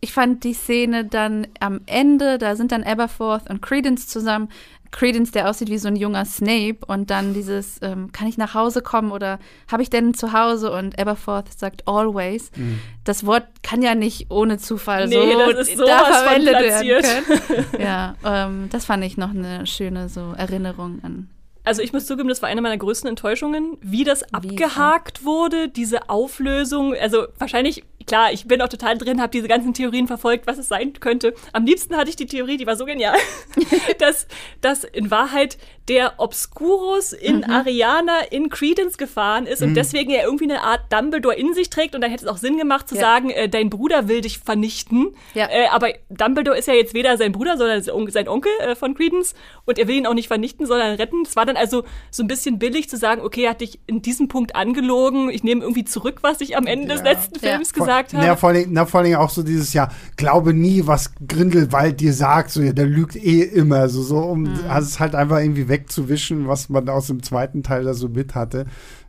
[0.00, 4.48] ich fand die Szene dann am Ende, da sind dann Aberforth und Credence zusammen.
[4.96, 8.54] Credence, der aussieht wie so ein junger Snape und dann dieses, ähm, kann ich nach
[8.54, 9.38] Hause kommen oder
[9.70, 10.72] habe ich denn zu Hause?
[10.72, 12.50] Und Aberforth sagt always.
[12.56, 12.80] Mhm.
[13.04, 17.66] Das Wort kann ja nicht ohne Zufall nee, so, das ist da verwendet werden können.
[17.78, 21.28] ja, ähm, das fand ich noch eine schöne so Erinnerung an
[21.66, 26.08] also ich muss zugeben, das war eine meiner größten Enttäuschungen, wie das abgehakt wurde, diese
[26.08, 26.94] Auflösung.
[26.94, 30.68] Also wahrscheinlich klar, ich bin auch total drin, habe diese ganzen Theorien verfolgt, was es
[30.68, 31.34] sein könnte.
[31.52, 33.16] Am liebsten hatte ich die Theorie, die war so genial,
[33.98, 34.26] dass,
[34.60, 35.58] dass in Wahrheit
[35.88, 37.44] der Obscurus in mhm.
[37.44, 39.68] Ariana in Credence gefahren ist mhm.
[39.68, 42.38] und deswegen er irgendwie eine Art Dumbledore in sich trägt und dann hätte es auch
[42.38, 43.02] Sinn gemacht zu ja.
[43.02, 45.14] sagen, äh, dein Bruder will dich vernichten.
[45.34, 45.46] Ja.
[45.48, 49.34] Äh, aber Dumbledore ist ja jetzt weder sein Bruder, sondern sein Onkel äh, von Credence
[49.64, 51.22] und er will ihn auch nicht vernichten, sondern retten.
[51.26, 54.02] Es war dann also so ein bisschen billig zu sagen, okay, er hat dich in
[54.02, 56.94] diesem Punkt angelogen, ich nehme irgendwie zurück, was ich am Ende ja.
[56.94, 58.26] des letzten Films gesagt habe.
[58.26, 62.12] Ja, vor allem, na, vor allem auch so dieses Jahr, glaube nie, was Grindelwald dir
[62.12, 64.60] sagt, so, der lügt eh immer, so, so um mhm.
[64.68, 68.34] also es halt einfach irgendwie wegzuwischen, was man aus dem zweiten Teil da so mit
[68.34, 68.66] hatte.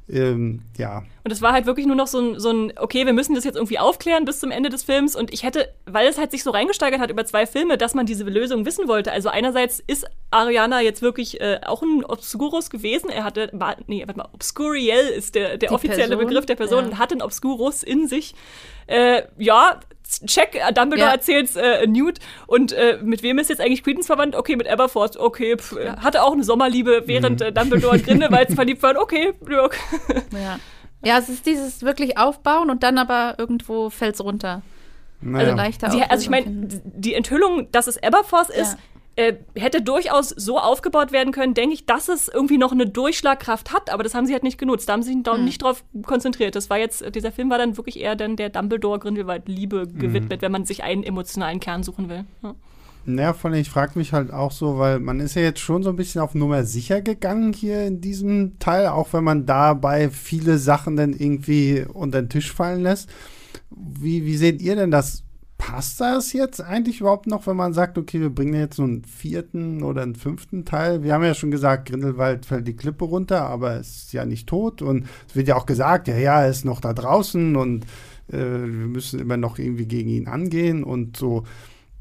[0.10, 1.04] Ähm, ja.
[1.28, 3.44] Und es war halt wirklich nur noch so ein, so ein, okay, wir müssen das
[3.44, 5.14] jetzt irgendwie aufklären bis zum Ende des Films.
[5.14, 8.06] Und ich hätte, weil es halt sich so reingesteigert hat über zwei Filme, dass man
[8.06, 9.12] diese Lösung wissen wollte.
[9.12, 13.10] Also einerseits ist Ariana jetzt wirklich äh, auch ein Obscurus gewesen.
[13.10, 16.28] Er hatte, war, nee, warte mal, Obscuriel ist der, der offizielle Person?
[16.28, 16.92] Begriff der Person ja.
[16.92, 18.34] und hat einen Obscurus in sich.
[18.86, 19.82] Äh, ja,
[20.26, 21.14] check, Dumbledore ja.
[21.14, 24.34] erzählt's äh, Newt und äh, mit wem ist jetzt eigentlich Credence verwandt?
[24.34, 26.02] Okay, mit Aberforth, okay, pff, ja.
[26.02, 27.48] hatte auch eine Sommerliebe, während mhm.
[27.48, 29.78] äh, Dumbledore und Grindelwald verliebt waren, okay, okay.
[30.32, 30.58] Ja.
[31.04, 34.62] ja, es ist dieses wirklich Aufbauen und dann aber irgendwo fällt's runter.
[35.22, 35.46] Naja.
[35.46, 38.78] Also leichter Sie, Also ich meine, die Enthüllung, dass es Aberforth ist,
[39.16, 43.74] äh, hätte durchaus so aufgebaut werden können, denke ich, dass es irgendwie noch eine Durchschlagkraft
[43.74, 44.88] hat, aber das haben sie halt nicht genutzt.
[44.88, 45.44] Da haben sie sich hm.
[45.44, 46.56] nicht drauf konzentriert.
[46.56, 50.00] Das war jetzt, dieser Film war dann wirklich eher dann der Dumbledore-Grindelwald-Liebe mhm.
[50.00, 52.26] gewidmet, wenn man sich einen emotionalen Kern suchen will.
[52.44, 52.54] Ja.
[53.10, 55.82] Naja, vor allem, ich frage mich halt auch so, weil man ist ja jetzt schon
[55.82, 60.10] so ein bisschen auf Nummer sicher gegangen hier in diesem Teil, auch wenn man dabei
[60.10, 63.10] viele Sachen dann irgendwie unter den Tisch fallen lässt.
[63.70, 65.24] Wie, wie seht ihr denn das?
[65.58, 69.04] passt das jetzt eigentlich überhaupt noch, wenn man sagt, okay, wir bringen jetzt so einen
[69.04, 71.04] vierten oder einen fünften Teil?
[71.04, 74.82] Wir haben ja schon gesagt, Grindelwald fällt die Klippe runter, aber ist ja nicht tot.
[74.82, 77.86] Und es wird ja auch gesagt, ja, ja, er ist noch da draußen und
[78.30, 81.44] äh, wir müssen immer noch irgendwie gegen ihn angehen und so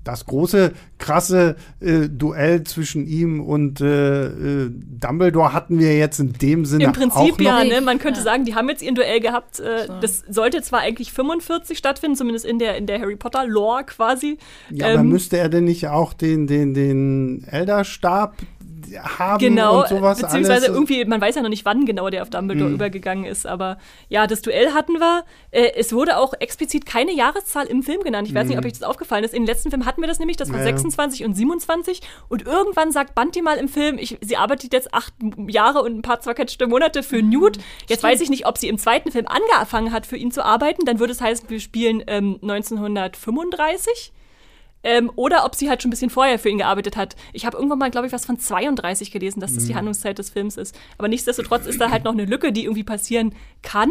[0.06, 6.32] das große, krasse äh, Duell zwischen ihm und äh, äh, Dumbledore hatten wir jetzt in
[6.34, 7.40] dem Sinne Im Prinzip auch noch.
[7.40, 7.80] ja, ne?
[7.80, 8.24] Man könnte Ja.
[8.24, 9.60] sagen, die haben jetzt ihr Duell gehabt.
[9.60, 10.00] Äh, So.
[10.00, 14.38] Das sollte zwar eigentlich 45 stattfinden, zumindest in der, in der Harry Potter Lore quasi.
[14.70, 18.36] Ja, aber Ähm, müsste er denn nicht auch den, den, den Elderstab
[18.94, 20.76] haben Genau, und sowas beziehungsweise alles?
[20.76, 22.74] irgendwie, man weiß ja noch nicht, wann genau der auf Dumbledore Mhm.
[22.76, 23.78] übergegangen ist, aber
[24.08, 25.24] ja, das Duell hatten wir.
[25.50, 28.28] Äh, es wurde auch explizit keine Jahreszahl im Film genannt.
[28.28, 29.34] Ich weiß nicht, ob euch das aufgefallen ist.
[29.34, 30.64] In den letzten Film hatten wir das nämlich, das war Mhm.
[30.64, 30.76] Ja, ja.
[30.76, 35.12] 26 und 27 und irgendwann sagt Bunty mal im Film, ich, sie arbeitet jetzt acht
[35.48, 37.28] Jahre und ein paar zerquetschte Monate für Mhm.
[37.30, 37.58] Newt.
[37.88, 40.84] Jetzt weiß ich nicht, ob sie im zweiten Film angefangen hat, für ihn zu arbeiten.
[40.84, 44.12] Dann würde es heißen, wir spielen ähm, 1935.
[44.88, 47.16] Ähm, oder ob sie halt schon ein bisschen vorher für ihn gearbeitet hat.
[47.32, 49.68] Ich habe irgendwann mal, glaube ich, was von 32 gelesen, dass das Mhm.
[49.68, 50.78] die Handlungszeit des Films ist.
[50.96, 53.90] Aber nichtsdestotrotz ist da halt noch eine Lücke, die irgendwie passieren kann.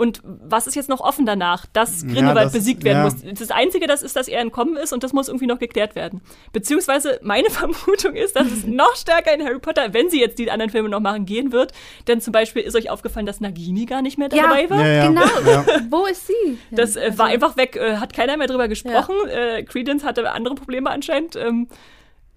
[0.00, 1.66] Und was ist jetzt noch offen danach?
[1.74, 3.04] Dass Ja, Grindelwald das- besiegt werden ja.
[3.04, 3.38] muss.
[3.38, 6.22] Das Einzige, das ist, dass er entkommen ist und das muss irgendwie noch geklärt werden.
[6.54, 10.50] Beziehungsweise meine Vermutung ist, dass es noch stärker in Harry Potter, wenn sie jetzt die
[10.50, 11.72] anderen Filme noch machen, gehen wird.
[12.08, 14.44] Denn zum Beispiel ist euch aufgefallen, dass Nagini gar nicht mehr Ja.
[14.44, 14.80] dabei war.
[14.80, 15.20] ja, ja, Genau.
[15.46, 15.64] Ja.
[15.90, 16.58] Wo ist sie?
[16.70, 19.14] Das äh, war Also- einfach weg, äh, hat keiner mehr drüber gesprochen.
[19.28, 21.36] Äh, Credence hatte andere Probleme anscheinend.
[21.36, 21.68] Ähm,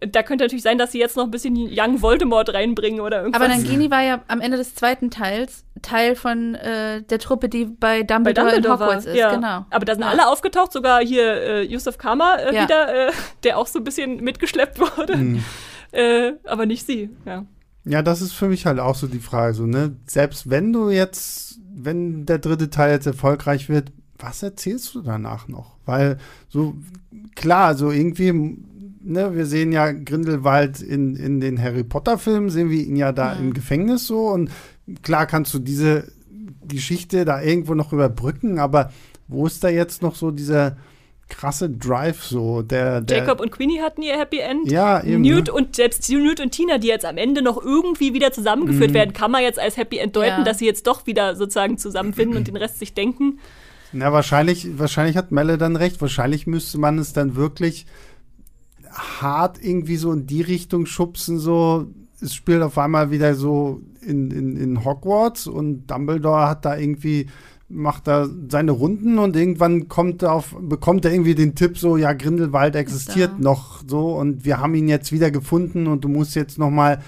[0.07, 3.41] da könnte natürlich sein, dass sie jetzt noch ein bisschen Young Voldemort reinbringen oder irgendwas.
[3.41, 7.65] Aber Nangini war ja am Ende des zweiten Teils Teil von äh, der Truppe, die
[7.65, 9.11] bei bei Dumbledore, Dumbledore in Hogwarts war.
[9.13, 9.17] ist.
[9.19, 9.35] ja.
[9.35, 9.65] Genau.
[9.69, 10.09] Aber da sind Ja.
[10.09, 12.63] alle aufgetaucht, sogar hier äh, Yusuf Kama äh, Ja.
[12.63, 13.11] wieder, äh,
[13.43, 15.17] der auch so ein bisschen mitgeschleppt wurde.
[15.17, 15.43] Mhm.
[15.91, 17.09] Äh, aber nicht sie.
[17.25, 17.45] Ja.
[17.85, 19.53] ja, das ist für mich halt auch so die Frage.
[19.53, 19.95] So, ne?
[20.07, 25.47] Selbst wenn du jetzt, wenn der dritte Teil jetzt erfolgreich wird, was erzählst du danach
[25.49, 25.75] noch?
[25.85, 26.75] Weil so,
[27.35, 28.57] klar, so irgendwie,
[29.03, 33.35] ne, wir sehen ja Grindelwald in, in den Harry Potter-Filmen, sehen wir ihn ja da
[33.35, 33.41] Mhm.
[33.47, 34.49] im Gefängnis so und
[35.01, 36.11] klar kannst du diese
[36.67, 38.91] Geschichte da irgendwo noch überbrücken, aber
[39.27, 40.77] wo ist da jetzt noch so dieser
[41.29, 44.69] krasse Drive so, der, der Jacob und Queenie hatten ihr Happy End.
[44.71, 45.53] ja, eben, Newt ne?
[45.53, 48.95] und selbst Newt und Tina, die jetzt am Ende noch irgendwie wieder zusammengeführt Mhm.
[48.95, 50.43] werden, kann man jetzt als Happy End deuten, Ja.
[50.43, 53.39] dass sie jetzt doch wieder sozusagen zusammenfinden und den Rest sich denken.
[53.93, 56.01] Na, wahrscheinlich, wahrscheinlich hat Melle dann recht.
[56.01, 57.85] Wahrscheinlich müsste man es dann wirklich
[58.93, 61.87] hart irgendwie so in die Richtung schubsen, so.
[62.21, 67.27] Es spielt auf einmal wieder so in, in, in Hogwarts und Dumbledore hat da irgendwie,
[67.67, 71.97] macht da seine Runden und irgendwann kommt er auf, bekommt er irgendwie den Tipp so,
[71.97, 76.35] ja, Grindelwald existiert noch so und wir haben ihn jetzt wieder gefunden und du musst
[76.35, 77.01] jetzt noch mal,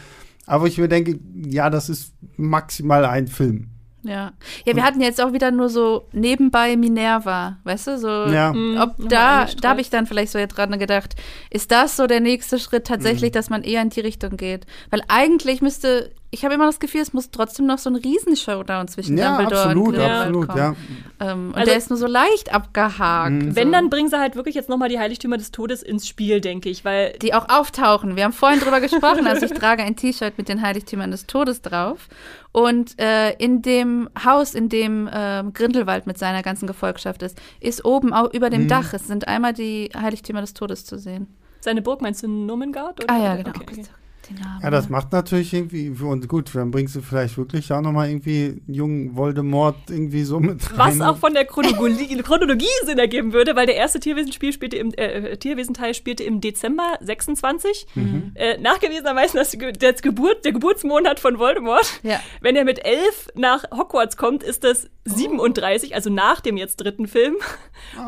[0.45, 3.74] aber ich mir denke, ja, das ist maximal ein Film.
[4.05, 4.33] Ja.
[4.65, 8.53] Ja, wir hatten jetzt auch wieder nur so nebenbei Minerva, weißt du, so Ja.
[8.53, 11.15] Mhm, ob nochmal da, da habe ich dann vielleicht so jetzt dran gedacht,
[11.49, 12.93] ist das so der nächste Schritt Mhm.
[12.93, 14.65] tatsächlich, dass man eher in die Richtung geht?
[14.91, 18.87] Weil eigentlich müsste, ich habe immer das Gefühl, es muss trotzdem noch so ein Riesenshowdown
[18.87, 20.59] zwischen Ja, Dumbledore absolut, und Grindelwald absolut, kommen.
[20.59, 21.31] ja.
[21.31, 23.31] Ähm, und Also- der ist nur so leicht abgehakt.
[23.31, 23.55] Mhm.
[23.55, 23.71] Wenn, so.
[23.71, 26.83] dann bringen sie halt wirklich jetzt nochmal die Heiligtümer des Todes ins Spiel, denke ich,
[26.85, 28.15] weil die auch auftauchen.
[28.17, 31.61] Wir haben vorhin drüber gesprochen, also ich trage ein T-Shirt mit den Heiligtümern des Todes
[31.61, 32.07] drauf.
[32.51, 37.83] Und äh, in dem Haus, in dem ähm, Grindelwald mit seiner ganzen Gefolgschaft ist, ist
[37.85, 38.67] oben auch über dem Mhm.
[38.67, 41.27] Dach, es sind einmal die Heiligtümer des Todes zu sehen.
[41.61, 43.03] seine Burg meinst du Nomengard?
[43.03, 43.13] oder?
[43.13, 43.49] Ah ja, genau.
[43.49, 43.83] Okay, okay.
[44.29, 47.81] Den Namen, Ja, das macht natürlich irgendwie, und gut, dann bringst du vielleicht wirklich auch
[47.81, 50.99] nochmal irgendwie jungen Voldemort irgendwie so mit rein.
[50.99, 54.91] Was auch von der Chronologie, Chronologie Sinn ergeben würde, weil der erste Tierwesenspiel spielte im
[54.95, 57.87] äh, Tierwesenteil spielte im Dezember 26.
[57.95, 58.31] Mhm.
[58.35, 61.85] Äh, nachgewiesenermaßen das, das Geburt, der Geburtsmonat von Voldemort.
[62.03, 62.19] Ja.
[62.41, 67.07] Wenn er mit elf nach Hogwarts kommt, ist das 37, also nach dem jetzt dritten
[67.07, 67.35] Film.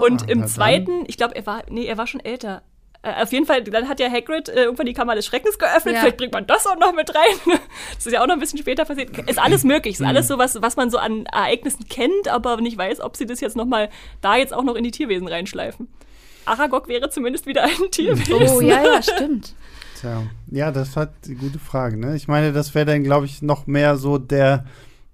[0.01, 0.47] Und Ah, na im dann.
[0.47, 2.63] zweiten, ich glaube, er war, nee, er war schon älter.
[3.07, 5.93] Äh, Auf jeden Fall, dann hat ja Hagrid äh, irgendwann die Kammer des Schreckens geöffnet.
[5.95, 6.01] Ja.
[6.01, 7.23] Vielleicht bringt man das auch noch mit rein.
[7.95, 9.17] Das ist ja auch noch ein bisschen später passiert.
[9.29, 9.93] Ist alles möglich.
[9.95, 10.07] Ist Mhm.
[10.07, 13.39] alles so was, was man so an Ereignissen kennt, aber nicht weiß, ob sie das
[13.39, 13.89] jetzt noch mal
[14.21, 15.87] da jetzt auch noch in die Tierwesen reinschleifen.
[16.45, 18.33] Aragog wäre zumindest wieder ein Tierwesen.
[18.33, 19.53] Oh ja, ja, stimmt.
[19.99, 22.15] Tja, ja, das hat die gute Frage, ne?
[22.15, 24.65] Ich meine, das wäre dann, glaube ich, noch mehr so der,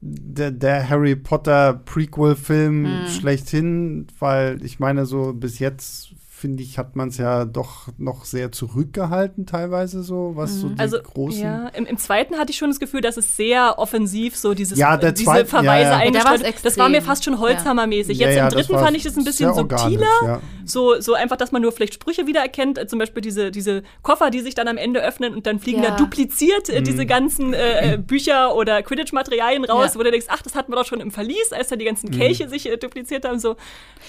[0.01, 3.07] der, der Harry Potter Prequel-Film Mhm.
[3.07, 6.09] schlechthin, weil ich meine, so bis jetzt
[6.43, 10.77] finde ich, hat man es ja doch noch sehr zurückgehalten, teilweise so, was so die
[10.77, 11.41] Also, großen.
[11.41, 14.77] ja, im, im zweiten hatte ich schon das Gefühl, dass es sehr offensiv so dieses,
[14.77, 16.11] Ja, der diese zweite- Verweise ja, ja.
[16.11, 16.53] Da eingestreut.
[16.63, 18.17] Das war mir fast schon Holzhammermäßig.
[18.17, 20.41] Ja, Jetzt ja, im dritten fand ich das ein bisschen subtiler.
[20.63, 20.67] Ja.
[20.67, 24.29] So, so einfach, dass man nur vielleicht Sprüche wiedererkennt, äh, zum Beispiel diese, diese Koffer,
[24.29, 25.91] die sich dann am Ende öffnen und dann fliegen Ja.
[25.91, 26.83] da dupliziert äh, Mhm.
[26.85, 29.99] diese ganzen äh, äh, Bücher oder Quidditch-Materialien raus, Ja.
[29.99, 32.07] wo du denkst, ach, das hatten wir doch schon im Verlies, als da die ganzen
[32.09, 32.17] Mhm.
[32.17, 33.39] Kelche sich äh, dupliziert haben.
[33.39, 33.55] So.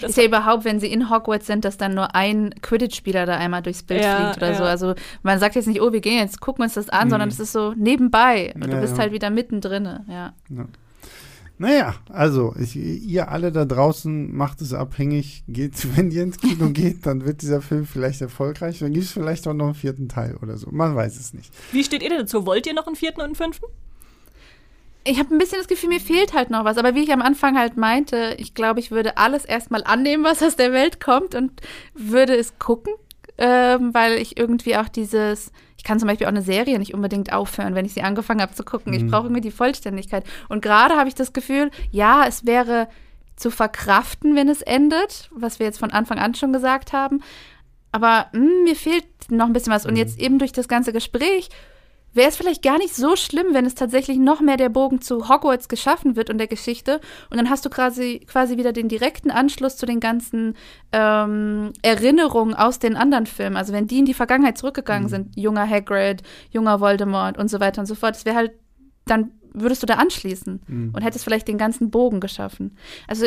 [0.01, 3.37] Das ist ja überhaupt, wenn sie in Hogwarts sind, dass dann nur ein Quidditch-Spieler da
[3.37, 4.55] einmal durchs Bild Ja, fliegt oder ja.
[4.59, 4.65] so.
[4.65, 7.41] Also man sagt jetzt nicht, oh, wir gehen jetzt, gucken uns das an, sondern es
[7.41, 8.53] ist so nebenbei.
[8.55, 9.03] Und du Ja, bist ja.
[9.03, 9.85] halt wieder mittendrin.
[10.09, 10.33] Ja.
[11.57, 15.45] Naja, also ich, ihr alle da draußen macht es abhängig.
[15.47, 18.81] Geht, wenn ihr ins Kino geht, dann wird dieser Film vielleicht erfolgreich.
[18.81, 20.69] Dann gibt es vielleicht auch noch einen vierten Teil oder so.
[20.71, 21.53] Man weiß es nicht.
[21.73, 22.47] Wie steht ihr denn dazu?
[22.47, 23.67] Wollt ihr noch einen vierten und einen fünften?
[25.07, 26.79] Ich habe ein bisschen das Gefühl, mir fehlt halt noch was.
[26.79, 30.43] Aber wie ich am Anfang halt meinte, ich glaube, ich würde alles erstmal annehmen, was
[30.43, 31.61] aus der Welt kommt und
[31.95, 32.95] würde es gucken.
[33.37, 35.51] Ähm, weil ich irgendwie auch dieses,
[35.85, 38.55] ich kann zum Beispiel auch eine Serie nicht unbedingt aufhören, wenn ich sie angefangen habe
[38.55, 38.95] zu gucken.
[38.95, 40.25] Ich brauche irgendwie die Vollständigkeit.
[40.49, 42.89] Und gerade habe ich das Gefühl, ja, es wäre
[43.37, 47.23] zu verkraften, wenn es endet, was wir jetzt von Anfang an schon gesagt haben.
[47.93, 49.85] Aber mh, mir fehlt noch ein bisschen was.
[49.85, 51.51] Und jetzt eben durch das ganze Gespräch
[52.15, 55.29] wäre es vielleicht gar nicht so schlimm, wenn es tatsächlich noch mehr der Bogen zu
[55.29, 57.01] Hogwarts geschaffen wird und der Geschichte.
[57.31, 60.55] Und dann hast du quasi, quasi wieder den direkten Anschluss zu den ganzen
[60.93, 63.57] ähm, Erinnerungen aus den anderen Filmen.
[63.57, 67.81] Also wenn die in die Vergangenheit zurückgegangen sind, junger Hagrid, junger Voldemort und so weiter
[67.81, 68.53] und so fort, das wäre halt,
[69.07, 70.63] dann würdest du da anschließen
[70.93, 72.77] und hättest vielleicht den ganzen Bogen geschaffen.
[73.07, 73.27] Also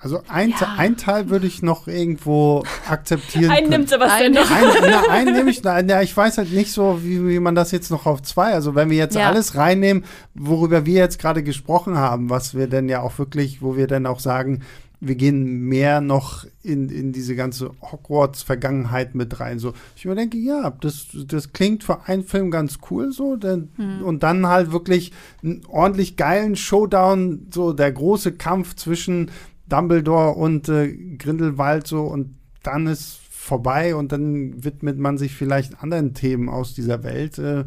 [0.00, 0.74] Also ein, Ja.
[0.76, 3.50] ein Teil würde ich noch irgendwo akzeptieren.
[3.50, 4.50] Einen nimmt Sebastian Einen- noch.
[4.50, 7.56] Ein, na, einen nehme ich, na, na, ich weiß halt nicht so, wie, wie man
[7.56, 9.28] das jetzt noch auf zwei, also wenn wir jetzt Ja.
[9.28, 13.76] alles reinnehmen, worüber wir jetzt gerade gesprochen haben, was wir denn ja auch wirklich, wo
[13.76, 14.60] wir dann auch sagen,
[15.00, 19.58] wir gehen mehr noch in, in diese ganze Hogwarts-Vergangenheit mit rein.
[19.58, 23.36] So, ich mir denke, ja, das, das klingt für einen Film ganz cool so.
[23.36, 23.70] Denn,
[24.04, 29.30] Und dann halt wirklich einen ordentlich geilen Showdown, so der große Kampf zwischen
[29.68, 35.82] Dumbledore und äh, Grindelwald so und dann ist vorbei und dann widmet man sich vielleicht
[35.82, 37.38] anderen Themen aus dieser Welt.
[37.38, 37.64] Äh,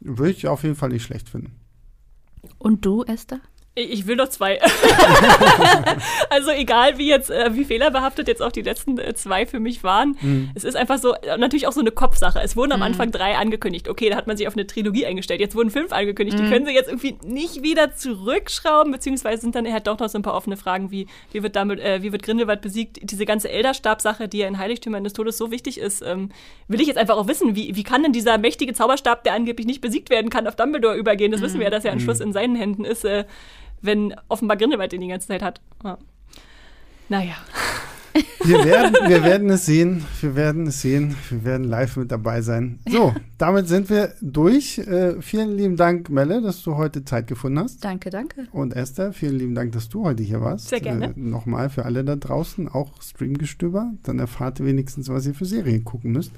[0.00, 1.52] würde ich auf jeden Fall nicht schlecht finden.
[2.58, 3.40] und du, Esther?
[3.78, 4.60] Ich will noch zwei.
[6.30, 9.84] also egal, wie jetzt, äh, wie fehlerbehaftet jetzt auch die letzten äh, zwei für mich
[9.84, 10.16] waren.
[10.20, 10.50] Mhm.
[10.54, 12.40] Es ist einfach so, äh, natürlich auch so eine Kopfsache.
[12.42, 13.88] Es wurden am Anfang drei angekündigt.
[13.88, 15.40] Okay, da hat man sich auf eine Trilogie eingestellt.
[15.40, 16.38] Jetzt wurden fünf angekündigt.
[16.38, 20.18] Die können sie jetzt irgendwie nicht wieder zurückschrauben, beziehungsweise sind dann halt doch noch so
[20.18, 22.98] ein paar offene Fragen wie, wie wird damit, äh, wie wird Grindelwald besiegt?
[23.02, 26.30] Diese ganze Elderstab-Sache, die ja in Heiligtümern des Todes so wichtig ist, ähm,
[26.66, 29.66] will ich jetzt einfach auch wissen, wie, wie kann denn dieser mächtige Zauberstab, der angeblich
[29.66, 31.32] nicht besiegt werden kann, auf Dumbledore übergehen?
[31.32, 33.04] Das wissen wir ja, dass er am Schluss in seinen Händen ist.
[33.04, 33.24] Äh,
[33.82, 35.60] wenn offenbar Grindelwald den die ganze Zeit hat.
[35.84, 35.98] Ja.
[37.08, 37.36] Naja.
[38.44, 40.04] Wir werden, wir werden es sehen.
[40.20, 41.14] Wir werden es sehen.
[41.28, 42.80] Wir werden live mit dabei sein.
[42.88, 44.78] So, damit sind wir durch.
[44.78, 47.84] Äh, vielen lieben Dank, Melle, dass du heute Zeit gefunden hast.
[47.84, 48.48] Danke, danke.
[48.52, 50.68] Und Esther, vielen lieben Dank, dass du heute hier warst.
[50.68, 51.06] Sehr gerne.
[51.06, 53.92] Äh, Nochmal für alle da draußen, auch Streamgestöber.
[54.02, 56.32] Dann erfahrt ihr wenigstens, was ihr für Serien gucken müsst.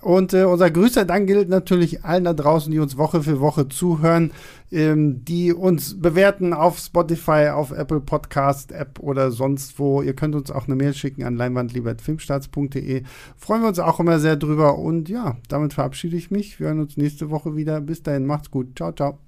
[0.00, 3.68] Und äh, unser größter Dank gilt natürlich allen da draußen, die uns Woche für Woche
[3.68, 4.32] zuhören,
[4.70, 10.02] ähm, die uns bewerten auf Spotify, auf Apple Podcast App oder sonst wo.
[10.02, 13.02] Ihr könnt uns auch eine Mail schicken an leinwandliebertfilmstarts.de.
[13.36, 14.78] Freuen wir uns auch immer sehr drüber.
[14.78, 16.60] Und ja, damit verabschiede ich mich.
[16.60, 17.80] Wir hören uns nächste Woche wieder.
[17.80, 18.76] Bis dahin, macht's gut.
[18.76, 19.18] Ciao, ciao.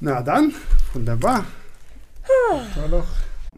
[0.00, 0.54] Na dann,
[0.92, 1.44] wunderbar.
[2.76, 3.27] War doch.